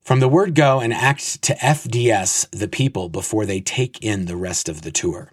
From 0.00 0.20
the 0.20 0.28
word 0.28 0.54
go 0.54 0.80
and 0.80 0.92
act 0.92 1.42
to 1.42 1.54
FDS 1.56 2.48
the 2.50 2.68
people 2.68 3.08
before 3.08 3.46
they 3.46 3.60
take 3.60 4.02
in 4.02 4.26
the 4.26 4.36
rest 4.36 4.68
of 4.68 4.82
the 4.82 4.90
tour. 4.90 5.30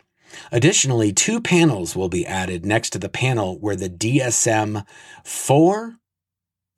Additionally, 0.51 1.13
two 1.13 1.41
panels 1.41 1.95
will 1.95 2.09
be 2.09 2.25
added 2.25 2.65
next 2.65 2.91
to 2.91 2.99
the 2.99 3.09
panel 3.09 3.57
where 3.59 3.75
the 3.75 3.89
DSM 3.89 4.85
4 5.23 5.97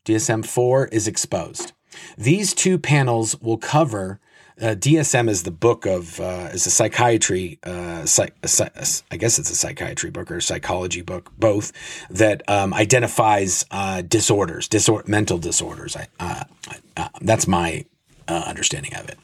DSM 0.05 0.45
4 0.45 0.88
is 0.88 1.07
exposed. 1.07 1.73
These 2.17 2.53
two 2.53 2.77
panels 2.77 3.39
will 3.41 3.57
cover 3.57 4.19
uh, 4.62 4.76
DSM 4.76 5.30
is 5.30 5.43
the 5.43 5.52
book 5.52 5.86
of 5.86 6.19
uh, 6.19 6.50
is 6.52 6.65
a 6.67 6.72
psychiatry 6.72 7.60
uh, 7.63 8.06
psych, 8.06 8.34
I 9.12 9.17
guess 9.17 9.39
it's 9.39 9.50
a 9.50 9.56
psychiatry 9.56 10.10
book 10.10 10.32
or 10.32 10.41
psychology 10.41 11.02
book, 11.02 11.32
both 11.38 11.72
that 12.10 12.41
um, 12.50 12.74
identifies 12.74 13.65
uh, 13.72 14.02
disorders, 14.02 14.67
disor- 14.67 15.08
mental 15.08 15.38
disorders. 15.38 15.95
I, 15.95 16.08
uh, 16.19 16.43
uh, 16.98 17.10
that's 17.22 17.48
my 17.48 17.86
understanding 18.28 18.93
of 18.95 19.10
it. 19.10 19.17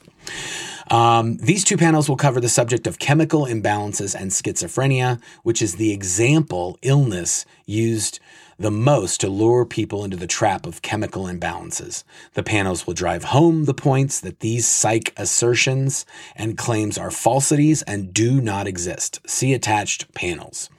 Um, 0.91 1.37
these 1.37 1.63
two 1.63 1.77
panels 1.77 2.09
will 2.09 2.17
cover 2.17 2.39
the 2.39 2.49
subject 2.49 2.87
of 2.87 2.97
chemical 2.97 3.45
imbalances 3.45 4.15
and 4.19 4.31
schizophrenia, 4.31 5.21
which 5.43 5.61
is 5.61 5.75
the 5.75 5.91
example 5.91 6.79
illness 6.81 7.45
used 7.65 8.19
the 8.57 8.71
most 8.71 9.19
to 9.21 9.29
lure 9.29 9.65
people 9.65 10.03
into 10.03 10.17
the 10.17 10.27
trap 10.27 10.65
of 10.65 10.81
chemical 10.81 11.25
imbalances. 11.25 12.03
The 12.33 12.43
panels 12.43 12.87
will 12.87 12.93
drive 12.93 13.25
home 13.25 13.65
the 13.65 13.73
points 13.73 14.19
that 14.21 14.39
these 14.39 14.67
psych 14.67 15.13
assertions 15.17 16.05
and 16.35 16.57
claims 16.57 16.97
are 16.97 17.11
falsities 17.11 17.81
and 17.83 18.13
do 18.13 18.39
not 18.41 18.67
exist. 18.67 19.19
See 19.27 19.53
attached 19.53 20.13
panels. 20.13 20.69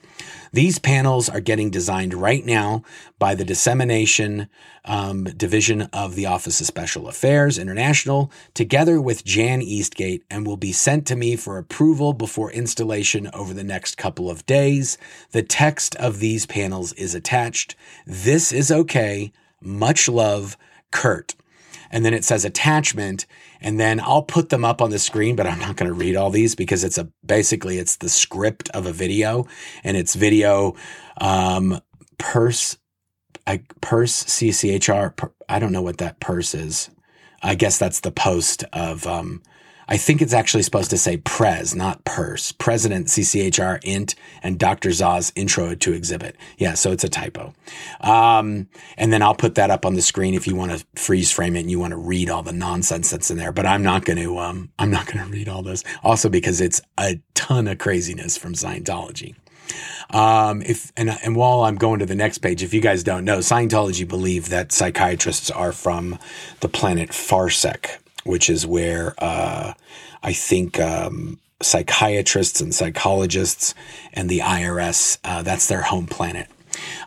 These 0.56 0.78
panels 0.78 1.28
are 1.28 1.40
getting 1.40 1.68
designed 1.68 2.14
right 2.14 2.42
now 2.42 2.82
by 3.18 3.34
the 3.34 3.44
Dissemination 3.44 4.48
um, 4.86 5.24
Division 5.24 5.82
of 5.92 6.14
the 6.14 6.24
Office 6.24 6.62
of 6.62 6.66
Special 6.66 7.08
Affairs 7.08 7.58
International, 7.58 8.32
together 8.54 8.98
with 8.98 9.22
Jan 9.22 9.60
Eastgate, 9.60 10.24
and 10.30 10.46
will 10.46 10.56
be 10.56 10.72
sent 10.72 11.06
to 11.08 11.14
me 11.14 11.36
for 11.36 11.58
approval 11.58 12.14
before 12.14 12.50
installation 12.52 13.28
over 13.34 13.52
the 13.52 13.64
next 13.64 13.98
couple 13.98 14.30
of 14.30 14.46
days. 14.46 14.96
The 15.32 15.42
text 15.42 15.94
of 15.96 16.20
these 16.20 16.46
panels 16.46 16.94
is 16.94 17.14
attached. 17.14 17.76
This 18.06 18.50
is 18.50 18.72
okay. 18.72 19.32
Much 19.60 20.08
love, 20.08 20.56
Kurt 20.90 21.34
and 21.90 22.04
then 22.04 22.14
it 22.14 22.24
says 22.24 22.44
attachment 22.44 23.26
and 23.60 23.80
then 23.80 24.00
I'll 24.00 24.22
put 24.22 24.48
them 24.48 24.64
up 24.64 24.82
on 24.82 24.90
the 24.90 24.98
screen 24.98 25.36
but 25.36 25.46
I'm 25.46 25.58
not 25.58 25.76
going 25.76 25.88
to 25.90 25.94
read 25.94 26.16
all 26.16 26.30
these 26.30 26.54
because 26.54 26.84
it's 26.84 26.98
a 26.98 27.08
basically 27.24 27.78
it's 27.78 27.96
the 27.96 28.08
script 28.08 28.68
of 28.70 28.86
a 28.86 28.92
video 28.92 29.46
and 29.84 29.96
it's 29.96 30.14
video 30.14 30.74
um 31.18 31.80
purse 32.18 32.76
I 33.46 33.62
purse 33.80 34.24
CCHR 34.24 35.16
per, 35.16 35.30
I 35.48 35.58
don't 35.58 35.72
know 35.72 35.82
what 35.82 35.98
that 35.98 36.20
purse 36.20 36.54
is. 36.54 36.90
I 37.42 37.54
guess 37.54 37.78
that's 37.78 38.00
the 38.00 38.10
post 38.10 38.64
of 38.72 39.06
um 39.06 39.42
I 39.88 39.96
think 39.96 40.20
it's 40.20 40.32
actually 40.32 40.62
supposed 40.62 40.90
to 40.90 40.98
say 40.98 41.16
Prez, 41.18 41.74
not 41.74 42.04
Purse. 42.04 42.52
President 42.52 43.06
CCHR 43.06 43.80
int 43.84 44.14
and 44.42 44.58
Dr. 44.58 44.90
Szasz 44.90 45.32
intro 45.36 45.74
to 45.74 45.92
exhibit. 45.92 46.36
Yeah, 46.58 46.74
so 46.74 46.92
it's 46.92 47.04
a 47.04 47.08
typo. 47.08 47.54
Um, 48.00 48.68
and 48.96 49.12
then 49.12 49.22
I'll 49.22 49.34
put 49.34 49.54
that 49.54 49.70
up 49.70 49.86
on 49.86 49.94
the 49.94 50.02
screen 50.02 50.34
if 50.34 50.46
you 50.46 50.56
want 50.56 50.72
to 50.72 50.84
freeze 50.96 51.30
frame 51.30 51.56
it 51.56 51.60
and 51.60 51.70
you 51.70 51.78
want 51.78 51.92
to 51.92 51.98
read 51.98 52.30
all 52.30 52.42
the 52.42 52.52
nonsense 52.52 53.10
that's 53.10 53.30
in 53.30 53.36
there. 53.36 53.52
But 53.52 53.66
I'm 53.66 53.82
not 53.82 54.04
going 54.04 54.18
to. 54.18 54.38
Um, 54.38 54.70
I'm 54.78 54.90
not 54.90 55.06
going 55.06 55.18
to 55.24 55.30
read 55.30 55.48
all 55.48 55.62
this. 55.62 55.84
Also 56.02 56.28
because 56.28 56.60
it's 56.60 56.80
a 56.98 57.20
ton 57.34 57.68
of 57.68 57.78
craziness 57.78 58.36
from 58.36 58.54
Scientology. 58.54 59.34
Um, 60.10 60.62
if 60.62 60.92
and 60.96 61.10
and 61.24 61.34
while 61.36 61.62
I'm 61.62 61.76
going 61.76 61.98
to 61.98 62.06
the 62.06 62.14
next 62.14 62.38
page, 62.38 62.62
if 62.62 62.72
you 62.72 62.80
guys 62.80 63.02
don't 63.02 63.24
know, 63.24 63.38
Scientology 63.38 64.06
believe 64.06 64.48
that 64.50 64.72
psychiatrists 64.72 65.50
are 65.50 65.72
from 65.72 66.18
the 66.60 66.68
planet 66.68 67.10
Farsec, 67.10 67.98
which 68.26 68.50
is 68.50 68.66
where 68.66 69.14
uh, 69.18 69.72
I 70.22 70.32
think 70.32 70.80
um, 70.80 71.38
psychiatrists 71.62 72.60
and 72.60 72.74
psychologists 72.74 73.74
and 74.12 74.28
the 74.28 74.40
IRS, 74.40 75.18
uh, 75.24 75.42
that's 75.42 75.68
their 75.68 75.82
home 75.82 76.06
planet. 76.06 76.48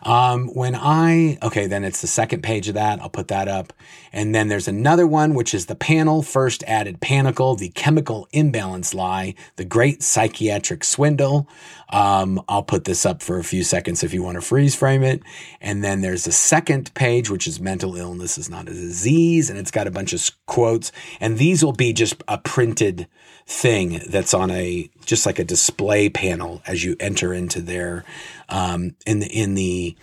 Um, 0.02 0.48
when 0.48 0.74
I, 0.74 1.38
okay, 1.42 1.66
then 1.66 1.84
it's 1.84 2.00
the 2.00 2.06
second 2.06 2.42
page 2.42 2.68
of 2.68 2.74
that. 2.74 3.00
I'll 3.00 3.10
put 3.10 3.28
that 3.28 3.48
up. 3.48 3.72
And 4.12 4.34
then 4.34 4.48
there's 4.48 4.68
another 4.68 5.06
one, 5.06 5.34
which 5.34 5.54
is 5.54 5.66
the 5.66 5.74
panel 5.74 6.22
first 6.22 6.64
added 6.64 7.00
panicle, 7.00 7.54
the 7.54 7.68
chemical 7.70 8.28
imbalance 8.32 8.92
lie, 8.92 9.34
the 9.56 9.64
great 9.64 10.02
psychiatric 10.02 10.84
swindle. 10.84 11.48
Um, 11.90 12.42
I'll 12.48 12.62
put 12.62 12.84
this 12.84 13.06
up 13.06 13.22
for 13.22 13.38
a 13.38 13.44
few 13.44 13.62
seconds 13.62 14.02
if 14.02 14.12
you 14.12 14.22
want 14.22 14.36
to 14.36 14.40
freeze 14.40 14.74
frame 14.74 15.02
it. 15.02 15.22
And 15.60 15.84
then 15.84 16.00
there's 16.00 16.26
a 16.26 16.32
second 16.32 16.92
page, 16.94 17.30
which 17.30 17.46
is 17.46 17.60
mental 17.60 17.96
illness 17.96 18.38
is 18.38 18.50
not 18.50 18.68
a 18.68 18.72
disease. 18.72 19.50
And 19.50 19.58
it's 19.58 19.70
got 19.70 19.86
a 19.86 19.92
bunch 19.92 20.12
of 20.12 20.28
quotes. 20.46 20.92
And 21.20 21.38
these 21.38 21.64
will 21.64 21.72
be 21.72 21.92
just 21.92 22.22
a 22.28 22.38
printed 22.38 23.06
thing 23.46 24.00
that's 24.08 24.34
on 24.34 24.50
a, 24.50 24.90
just 25.04 25.26
like 25.26 25.38
a 25.38 25.44
display 25.44 26.08
panel 26.08 26.62
as 26.66 26.84
you 26.84 26.96
enter 27.00 27.32
into 27.32 27.60
their, 27.60 28.04
um, 28.48 28.94
in 29.06 29.20
the, 29.20 29.26
in 29.26 29.54
the, 29.54 29.96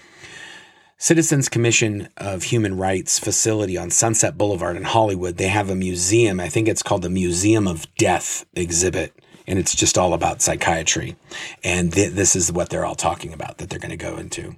Citizens 0.99 1.47
Commission 1.47 2.09
of 2.17 2.43
Human 2.43 2.75
Rights 2.75 3.19
facility 3.19 3.77
on 3.77 3.91
Sunset 3.91 4.37
Boulevard 4.37 4.75
in 4.75 4.83
Hollywood. 4.83 5.37
They 5.37 5.47
have 5.47 5.69
a 5.69 5.75
museum. 5.75 6.39
I 6.39 6.49
think 6.49 6.67
it's 6.67 6.81
called 6.81 7.03
the 7.03 7.09
Museum 7.09 7.67
of 7.67 7.85
Death 7.95 8.45
exhibit 8.55 9.13
and 9.47 9.57
it's 9.57 9.73
just 9.73 9.97
all 9.97 10.13
about 10.13 10.41
psychiatry. 10.41 11.15
And 11.63 11.93
th- 11.93 12.11
this 12.11 12.35
is 12.35 12.51
what 12.51 12.69
they're 12.69 12.85
all 12.85 12.95
talking 12.95 13.31
about 13.31 13.57
that 13.57 13.69
they're 13.69 13.79
going 13.79 13.91
to 13.91 13.97
go 13.97 14.17
into. 14.17 14.55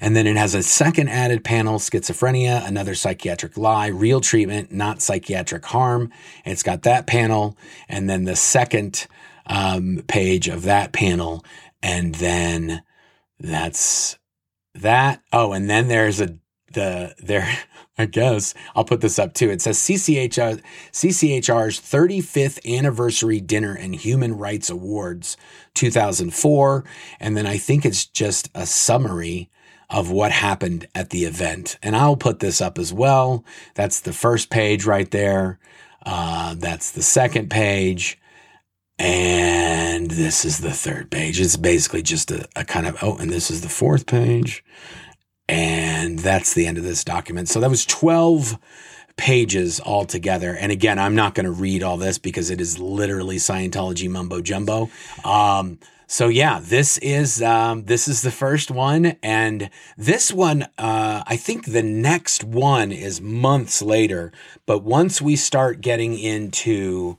And 0.00 0.16
then 0.16 0.26
it 0.26 0.36
has 0.36 0.54
a 0.54 0.62
second 0.62 1.08
added 1.08 1.44
panel 1.44 1.78
schizophrenia, 1.78 2.66
another 2.66 2.94
psychiatric 2.94 3.56
lie, 3.56 3.86
real 3.86 4.20
treatment, 4.20 4.72
not 4.72 5.00
psychiatric 5.00 5.64
harm. 5.64 6.12
And 6.44 6.52
it's 6.52 6.64
got 6.64 6.82
that 6.82 7.06
panel. 7.06 7.56
And 7.88 8.10
then 8.10 8.24
the 8.24 8.36
second 8.36 9.06
um, 9.46 10.02
page 10.08 10.48
of 10.48 10.62
that 10.62 10.92
panel. 10.92 11.44
And 11.82 12.16
then 12.16 12.82
that's 13.38 14.18
that. 14.74 15.22
Oh, 15.32 15.52
and 15.52 15.68
then 15.68 15.88
there's 15.88 16.20
a, 16.20 16.38
the, 16.72 17.14
there, 17.18 17.58
I 17.98 18.06
guess 18.06 18.54
I'll 18.74 18.84
put 18.84 19.02
this 19.02 19.18
up 19.18 19.34
too. 19.34 19.50
It 19.50 19.60
says 19.60 19.78
CCHR, 19.78 20.62
CCHR's 20.92 21.78
35th 21.80 22.78
anniversary 22.78 23.40
dinner 23.40 23.74
and 23.74 23.94
human 23.94 24.36
rights 24.38 24.70
awards 24.70 25.36
2004. 25.74 26.84
And 27.20 27.36
then 27.36 27.46
I 27.46 27.58
think 27.58 27.84
it's 27.84 28.06
just 28.06 28.50
a 28.54 28.66
summary 28.66 29.50
of 29.90 30.10
what 30.10 30.32
happened 30.32 30.88
at 30.94 31.10
the 31.10 31.24
event. 31.24 31.78
And 31.82 31.94
I'll 31.94 32.16
put 32.16 32.40
this 32.40 32.62
up 32.62 32.78
as 32.78 32.92
well. 32.92 33.44
That's 33.74 34.00
the 34.00 34.14
first 34.14 34.48
page 34.48 34.86
right 34.86 35.10
there. 35.10 35.58
Uh, 36.04 36.54
that's 36.54 36.90
the 36.90 37.02
second 37.02 37.50
page. 37.50 38.18
And 38.98 40.10
this 40.10 40.44
is 40.44 40.58
the 40.58 40.72
third 40.72 41.10
page. 41.10 41.40
It's 41.40 41.56
basically 41.56 42.02
just 42.02 42.30
a, 42.30 42.48
a 42.54 42.64
kind 42.64 42.86
of, 42.86 42.96
oh, 43.02 43.16
and 43.16 43.30
this 43.30 43.50
is 43.50 43.62
the 43.62 43.68
fourth 43.68 44.06
page. 44.06 44.64
And 45.48 46.18
that's 46.18 46.54
the 46.54 46.66
end 46.66 46.78
of 46.78 46.84
this 46.84 47.04
document. 47.04 47.48
So 47.48 47.60
that 47.60 47.70
was 47.70 47.84
12 47.84 48.58
pages 49.16 49.80
altogether. 49.80 50.56
And 50.56 50.72
again, 50.72 50.98
I'm 50.98 51.14
not 51.14 51.34
going 51.34 51.46
to 51.46 51.52
read 51.52 51.82
all 51.82 51.96
this 51.96 52.18
because 52.18 52.50
it 52.50 52.60
is 52.60 52.78
literally 52.78 53.36
Scientology 53.36 54.08
mumbo 54.08 54.40
jumbo. 54.40 54.90
Um, 55.24 55.78
so 56.12 56.28
yeah, 56.28 56.60
this 56.62 56.98
is 56.98 57.40
um, 57.40 57.84
this 57.84 58.06
is 58.06 58.20
the 58.20 58.30
first 58.30 58.70
one, 58.70 59.16
and 59.22 59.70
this 59.96 60.30
one, 60.30 60.64
uh, 60.76 61.22
I 61.26 61.36
think 61.36 61.64
the 61.64 61.82
next 61.82 62.44
one 62.44 62.92
is 62.92 63.22
months 63.22 63.80
later. 63.80 64.30
But 64.66 64.82
once 64.82 65.22
we 65.22 65.36
start 65.36 65.80
getting 65.80 66.18
into 66.18 67.16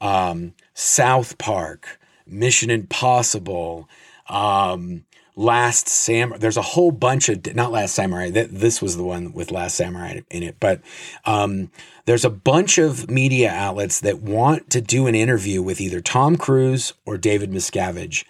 um, 0.00 0.54
South 0.74 1.38
Park, 1.38 1.98
Mission 2.26 2.70
Impossible, 2.70 3.88
um, 4.28 5.04
Last 5.36 5.88
Samurai. 5.88 6.38
There's 6.38 6.56
a 6.56 6.62
whole 6.62 6.90
bunch 6.90 7.28
of 7.28 7.54
not 7.54 7.72
Last 7.72 7.94
Samurai. 7.94 8.30
That 8.30 8.50
this 8.50 8.82
was 8.82 8.96
the 8.96 9.04
one 9.04 9.32
with 9.32 9.50
Last 9.50 9.76
Samurai 9.76 10.20
in 10.30 10.42
it, 10.42 10.56
but 10.60 10.82
um, 11.24 11.70
there's 12.04 12.24
a 12.24 12.30
bunch 12.30 12.76
of 12.78 13.10
media 13.10 13.50
outlets 13.50 14.00
that 14.00 14.20
want 14.20 14.68
to 14.70 14.80
do 14.80 15.06
an 15.06 15.14
interview 15.14 15.62
with 15.62 15.80
either 15.80 16.00
Tom 16.00 16.36
Cruise 16.36 16.92
or 17.06 17.16
David 17.16 17.50
Miscavige, 17.50 18.24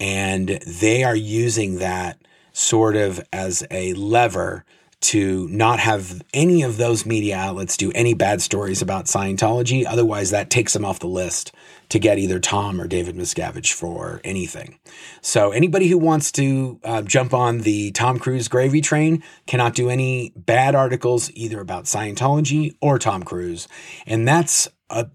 and 0.00 0.48
they 0.66 1.04
are 1.04 1.16
using 1.16 1.78
that 1.78 2.18
sort 2.52 2.96
of 2.96 3.20
as 3.32 3.66
a 3.70 3.92
lever 3.94 4.64
to 5.04 5.46
not 5.48 5.80
have 5.80 6.22
any 6.32 6.62
of 6.62 6.76
those 6.76 7.04
media 7.04 7.36
outlets 7.36 7.76
do 7.76 7.92
any 7.94 8.14
bad 8.14 8.40
stories 8.40 8.80
about 8.80 9.04
Scientology. 9.04 9.84
Otherwise, 9.86 10.30
that 10.30 10.50
takes 10.50 10.72
them 10.72 10.84
off 10.84 10.98
the 10.98 11.06
list 11.06 11.52
to 11.90 11.98
get 11.98 12.18
either 12.18 12.40
Tom 12.40 12.80
or 12.80 12.86
David 12.86 13.14
Miscavige 13.14 13.72
for 13.72 14.20
anything. 14.24 14.78
So, 15.20 15.50
anybody 15.50 15.88
who 15.88 15.98
wants 15.98 16.32
to 16.32 16.80
uh, 16.82 17.02
jump 17.02 17.34
on 17.34 17.58
the 17.58 17.90
Tom 17.92 18.18
Cruise 18.18 18.48
gravy 18.48 18.80
train 18.80 19.22
cannot 19.46 19.74
do 19.74 19.90
any 19.90 20.32
bad 20.36 20.74
articles 20.74 21.30
either 21.34 21.60
about 21.60 21.84
Scientology 21.84 22.74
or 22.80 22.98
Tom 22.98 23.22
Cruise. 23.22 23.68
And 24.06 24.26
that's 24.26 24.68
a 24.88 25.06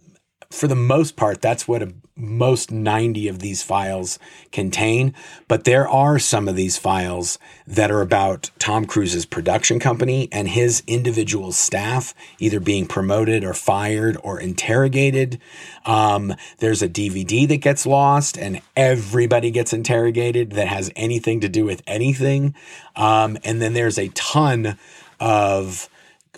for 0.52 0.68
the 0.68 0.76
most 0.76 1.16
part, 1.16 1.42
that's 1.42 1.68
what 1.68 1.84
a, 1.84 1.94
most 2.16 2.72
90 2.72 3.28
of 3.28 3.38
these 3.38 3.62
files 3.62 4.18
contain. 4.52 5.14
But 5.48 5.64
there 5.64 5.88
are 5.88 6.18
some 6.18 6.48
of 6.48 6.56
these 6.56 6.76
files 6.76 7.38
that 7.68 7.92
are 7.92 8.02
about 8.02 8.50
Tom 8.58 8.86
Cruise's 8.86 9.28
production 9.28 9.80
company 9.80 10.28
and 10.32 10.50
his 10.50 10.82
individual 10.88 11.52
staff 11.52 12.16
either 12.40 12.60
being 12.60 12.88
promoted 12.88 13.44
or 13.44 13.54
fired 13.54 14.18
or 14.24 14.40
interrogated. 14.40 15.40
Um, 15.86 16.34
there's 16.58 16.82
a 16.82 16.90
DVD 16.90 17.48
that 17.48 17.58
gets 17.58 17.86
lost 17.86 18.36
and 18.36 18.60
everybody 18.76 19.52
gets 19.52 19.72
interrogated 19.72 20.52
that 20.54 20.68
has 20.68 20.92
anything 20.96 21.42
to 21.42 21.50
do 21.50 21.64
with 21.64 21.84
anything. 21.86 22.56
Um, 22.96 23.38
and 23.44 23.62
then 23.62 23.74
there's 23.74 24.00
a 24.00 24.10
ton 24.10 24.80
of 25.20 25.90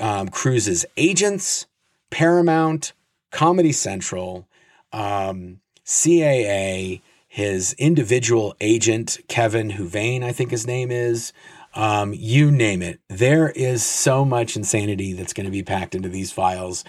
um, 0.02 0.28
Cruise's 0.28 0.86
agents, 0.97 1.65
Paramount, 2.10 2.91
Comedy 3.32 3.72
Central, 3.72 4.48
um, 4.94 5.60
CAA, 5.86 7.02
his 7.28 7.74
individual 7.74 8.56
agent, 8.62 9.17
Kevin 9.28 9.72
Huvane, 9.72 10.24
I 10.24 10.32
think 10.32 10.52
his 10.52 10.67
name 10.67 10.91
is. 10.91 11.34
Um, 11.74 12.13
you 12.13 12.52
name 12.52 12.82
it. 12.82 13.00
There 13.08 13.50
is 13.50 13.86
so 13.86 14.26
much 14.26 14.58
insanity 14.58 15.13
that's 15.13 15.32
going 15.32 15.46
to 15.46 15.52
be 15.52 15.63
packed 15.63 15.96
into 15.96 16.10
these 16.10 16.32
files. 16.32 16.84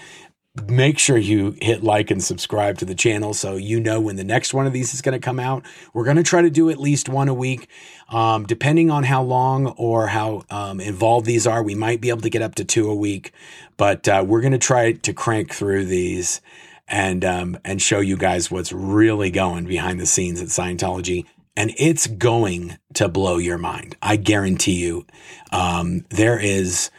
Make 0.68 0.98
sure 0.98 1.16
you 1.16 1.56
hit 1.62 1.82
like 1.82 2.10
and 2.10 2.22
subscribe 2.22 2.76
to 2.78 2.84
the 2.84 2.94
channel 2.94 3.32
so 3.32 3.56
you 3.56 3.80
know 3.80 3.98
when 4.02 4.16
the 4.16 4.24
next 4.24 4.52
one 4.52 4.66
of 4.66 4.74
these 4.74 4.92
is 4.92 5.00
going 5.00 5.18
to 5.18 5.24
come 5.24 5.40
out. 5.40 5.64
We're 5.94 6.04
going 6.04 6.18
to 6.18 6.22
try 6.22 6.42
to 6.42 6.50
do 6.50 6.68
at 6.68 6.78
least 6.78 7.08
one 7.08 7.28
a 7.28 7.34
week. 7.34 7.68
Um, 8.10 8.44
depending 8.44 8.90
on 8.90 9.04
how 9.04 9.22
long 9.22 9.68
or 9.78 10.08
how 10.08 10.42
um, 10.50 10.78
involved 10.78 11.24
these 11.24 11.46
are, 11.46 11.62
we 11.62 11.74
might 11.74 12.02
be 12.02 12.10
able 12.10 12.20
to 12.20 12.28
get 12.28 12.42
up 12.42 12.54
to 12.56 12.66
two 12.66 12.90
a 12.90 12.94
week. 12.94 13.32
But 13.78 14.06
uh, 14.06 14.24
we're 14.26 14.42
going 14.42 14.52
to 14.52 14.58
try 14.58 14.92
to 14.92 15.12
crank 15.14 15.54
through 15.54 15.86
these 15.86 16.42
and 16.86 17.24
um, 17.24 17.58
and 17.64 17.80
show 17.80 18.00
you 18.00 18.18
guys 18.18 18.50
what's 18.50 18.72
really 18.72 19.30
going 19.30 19.64
behind 19.64 20.00
the 20.00 20.06
scenes 20.06 20.42
at 20.42 20.48
Scientology. 20.48 21.24
And 21.56 21.72
it's 21.78 22.06
going 22.06 22.76
to 22.92 23.08
blow 23.08 23.38
your 23.38 23.58
mind. 23.58 23.96
I 24.02 24.16
guarantee 24.16 24.82
you. 24.82 25.06
Um, 25.50 26.04
there 26.10 26.38
is 26.38 26.90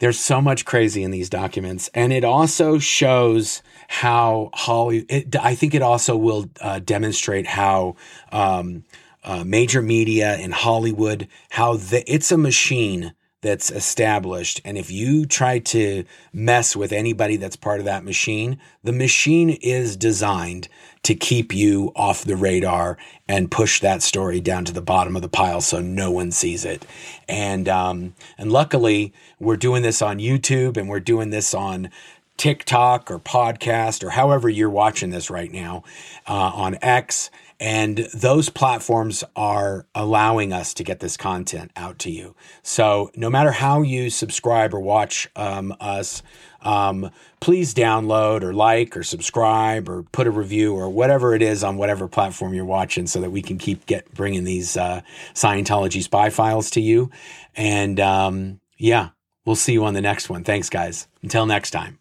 there's 0.00 0.18
so 0.18 0.40
much 0.40 0.64
crazy 0.64 1.02
in 1.02 1.10
these 1.10 1.30
documents, 1.30 1.88
and 1.94 2.12
it 2.12 2.24
also 2.24 2.78
shows 2.78 3.62
how 3.88 4.50
Holly. 4.54 5.04
It, 5.08 5.36
I 5.36 5.54
think 5.54 5.74
it 5.74 5.82
also 5.82 6.16
will 6.16 6.50
uh, 6.60 6.80
demonstrate 6.80 7.46
how 7.46 7.96
um, 8.32 8.84
uh, 9.22 9.44
major 9.44 9.82
media 9.82 10.36
in 10.36 10.50
Hollywood, 10.50 11.28
how 11.50 11.76
the, 11.76 12.02
it's 12.12 12.32
a 12.32 12.38
machine 12.38 13.12
that's 13.42 13.70
established. 13.70 14.60
And 14.64 14.76
if 14.76 14.90
you 14.90 15.24
try 15.24 15.58
to 15.58 16.04
mess 16.32 16.76
with 16.76 16.92
anybody 16.92 17.36
that's 17.36 17.56
part 17.56 17.80
of 17.80 17.86
that 17.86 18.04
machine, 18.04 18.60
the 18.84 18.92
machine 18.92 19.50
is 19.50 19.96
designed 19.96 20.68
to 21.02 21.14
keep 21.14 21.54
you 21.54 21.92
off 21.96 22.24
the 22.24 22.36
radar 22.36 22.98
and 23.26 23.50
push 23.50 23.80
that 23.80 24.02
story 24.02 24.40
down 24.40 24.66
to 24.66 24.72
the 24.72 24.82
bottom 24.82 25.16
of 25.16 25.22
the 25.22 25.28
pile 25.28 25.62
so 25.62 25.80
no 25.80 26.10
one 26.10 26.30
sees 26.30 26.64
it. 26.64 26.84
And 27.28 27.68
um, 27.68 28.14
and 28.36 28.52
luckily, 28.52 29.12
we're 29.38 29.56
doing 29.56 29.82
this 29.82 30.02
on 30.02 30.18
YouTube 30.18 30.76
and 30.76 30.88
we're 30.88 31.00
doing 31.00 31.30
this 31.30 31.54
on 31.54 31.90
TikTok 32.36 33.10
or 33.10 33.18
podcast 33.18 34.02
or 34.02 34.10
however 34.10 34.48
you're 34.48 34.70
watching 34.70 35.10
this 35.10 35.30
right 35.30 35.52
now 35.52 35.82
uh, 36.26 36.32
on 36.32 36.78
X 36.80 37.30
and 37.60 38.08
those 38.14 38.48
platforms 38.48 39.22
are 39.36 39.86
allowing 39.94 40.50
us 40.50 40.72
to 40.74 40.82
get 40.82 41.00
this 41.00 41.18
content 41.18 41.70
out 41.76 41.98
to 42.00 42.10
you. 42.10 42.34
So, 42.62 43.10
no 43.14 43.28
matter 43.28 43.52
how 43.52 43.82
you 43.82 44.08
subscribe 44.08 44.72
or 44.72 44.80
watch 44.80 45.28
um, 45.36 45.76
us, 45.78 46.22
um, 46.62 47.10
please 47.40 47.74
download 47.74 48.42
or 48.42 48.54
like 48.54 48.96
or 48.96 49.02
subscribe 49.02 49.88
or 49.88 50.04
put 50.04 50.26
a 50.26 50.30
review 50.30 50.74
or 50.74 50.88
whatever 50.88 51.34
it 51.34 51.42
is 51.42 51.62
on 51.62 51.76
whatever 51.76 52.08
platform 52.08 52.54
you're 52.54 52.64
watching 52.64 53.06
so 53.06 53.20
that 53.20 53.30
we 53.30 53.42
can 53.42 53.58
keep 53.58 53.84
get 53.84 54.12
bringing 54.14 54.44
these 54.44 54.76
uh, 54.76 55.02
Scientology 55.34 56.02
spy 56.02 56.30
files 56.30 56.70
to 56.70 56.80
you. 56.80 57.10
And 57.54 58.00
um, 58.00 58.60
yeah, 58.78 59.10
we'll 59.44 59.56
see 59.56 59.74
you 59.74 59.84
on 59.84 59.94
the 59.94 60.00
next 60.00 60.30
one. 60.30 60.44
Thanks, 60.44 60.70
guys. 60.70 61.08
Until 61.22 61.44
next 61.44 61.72
time. 61.72 61.99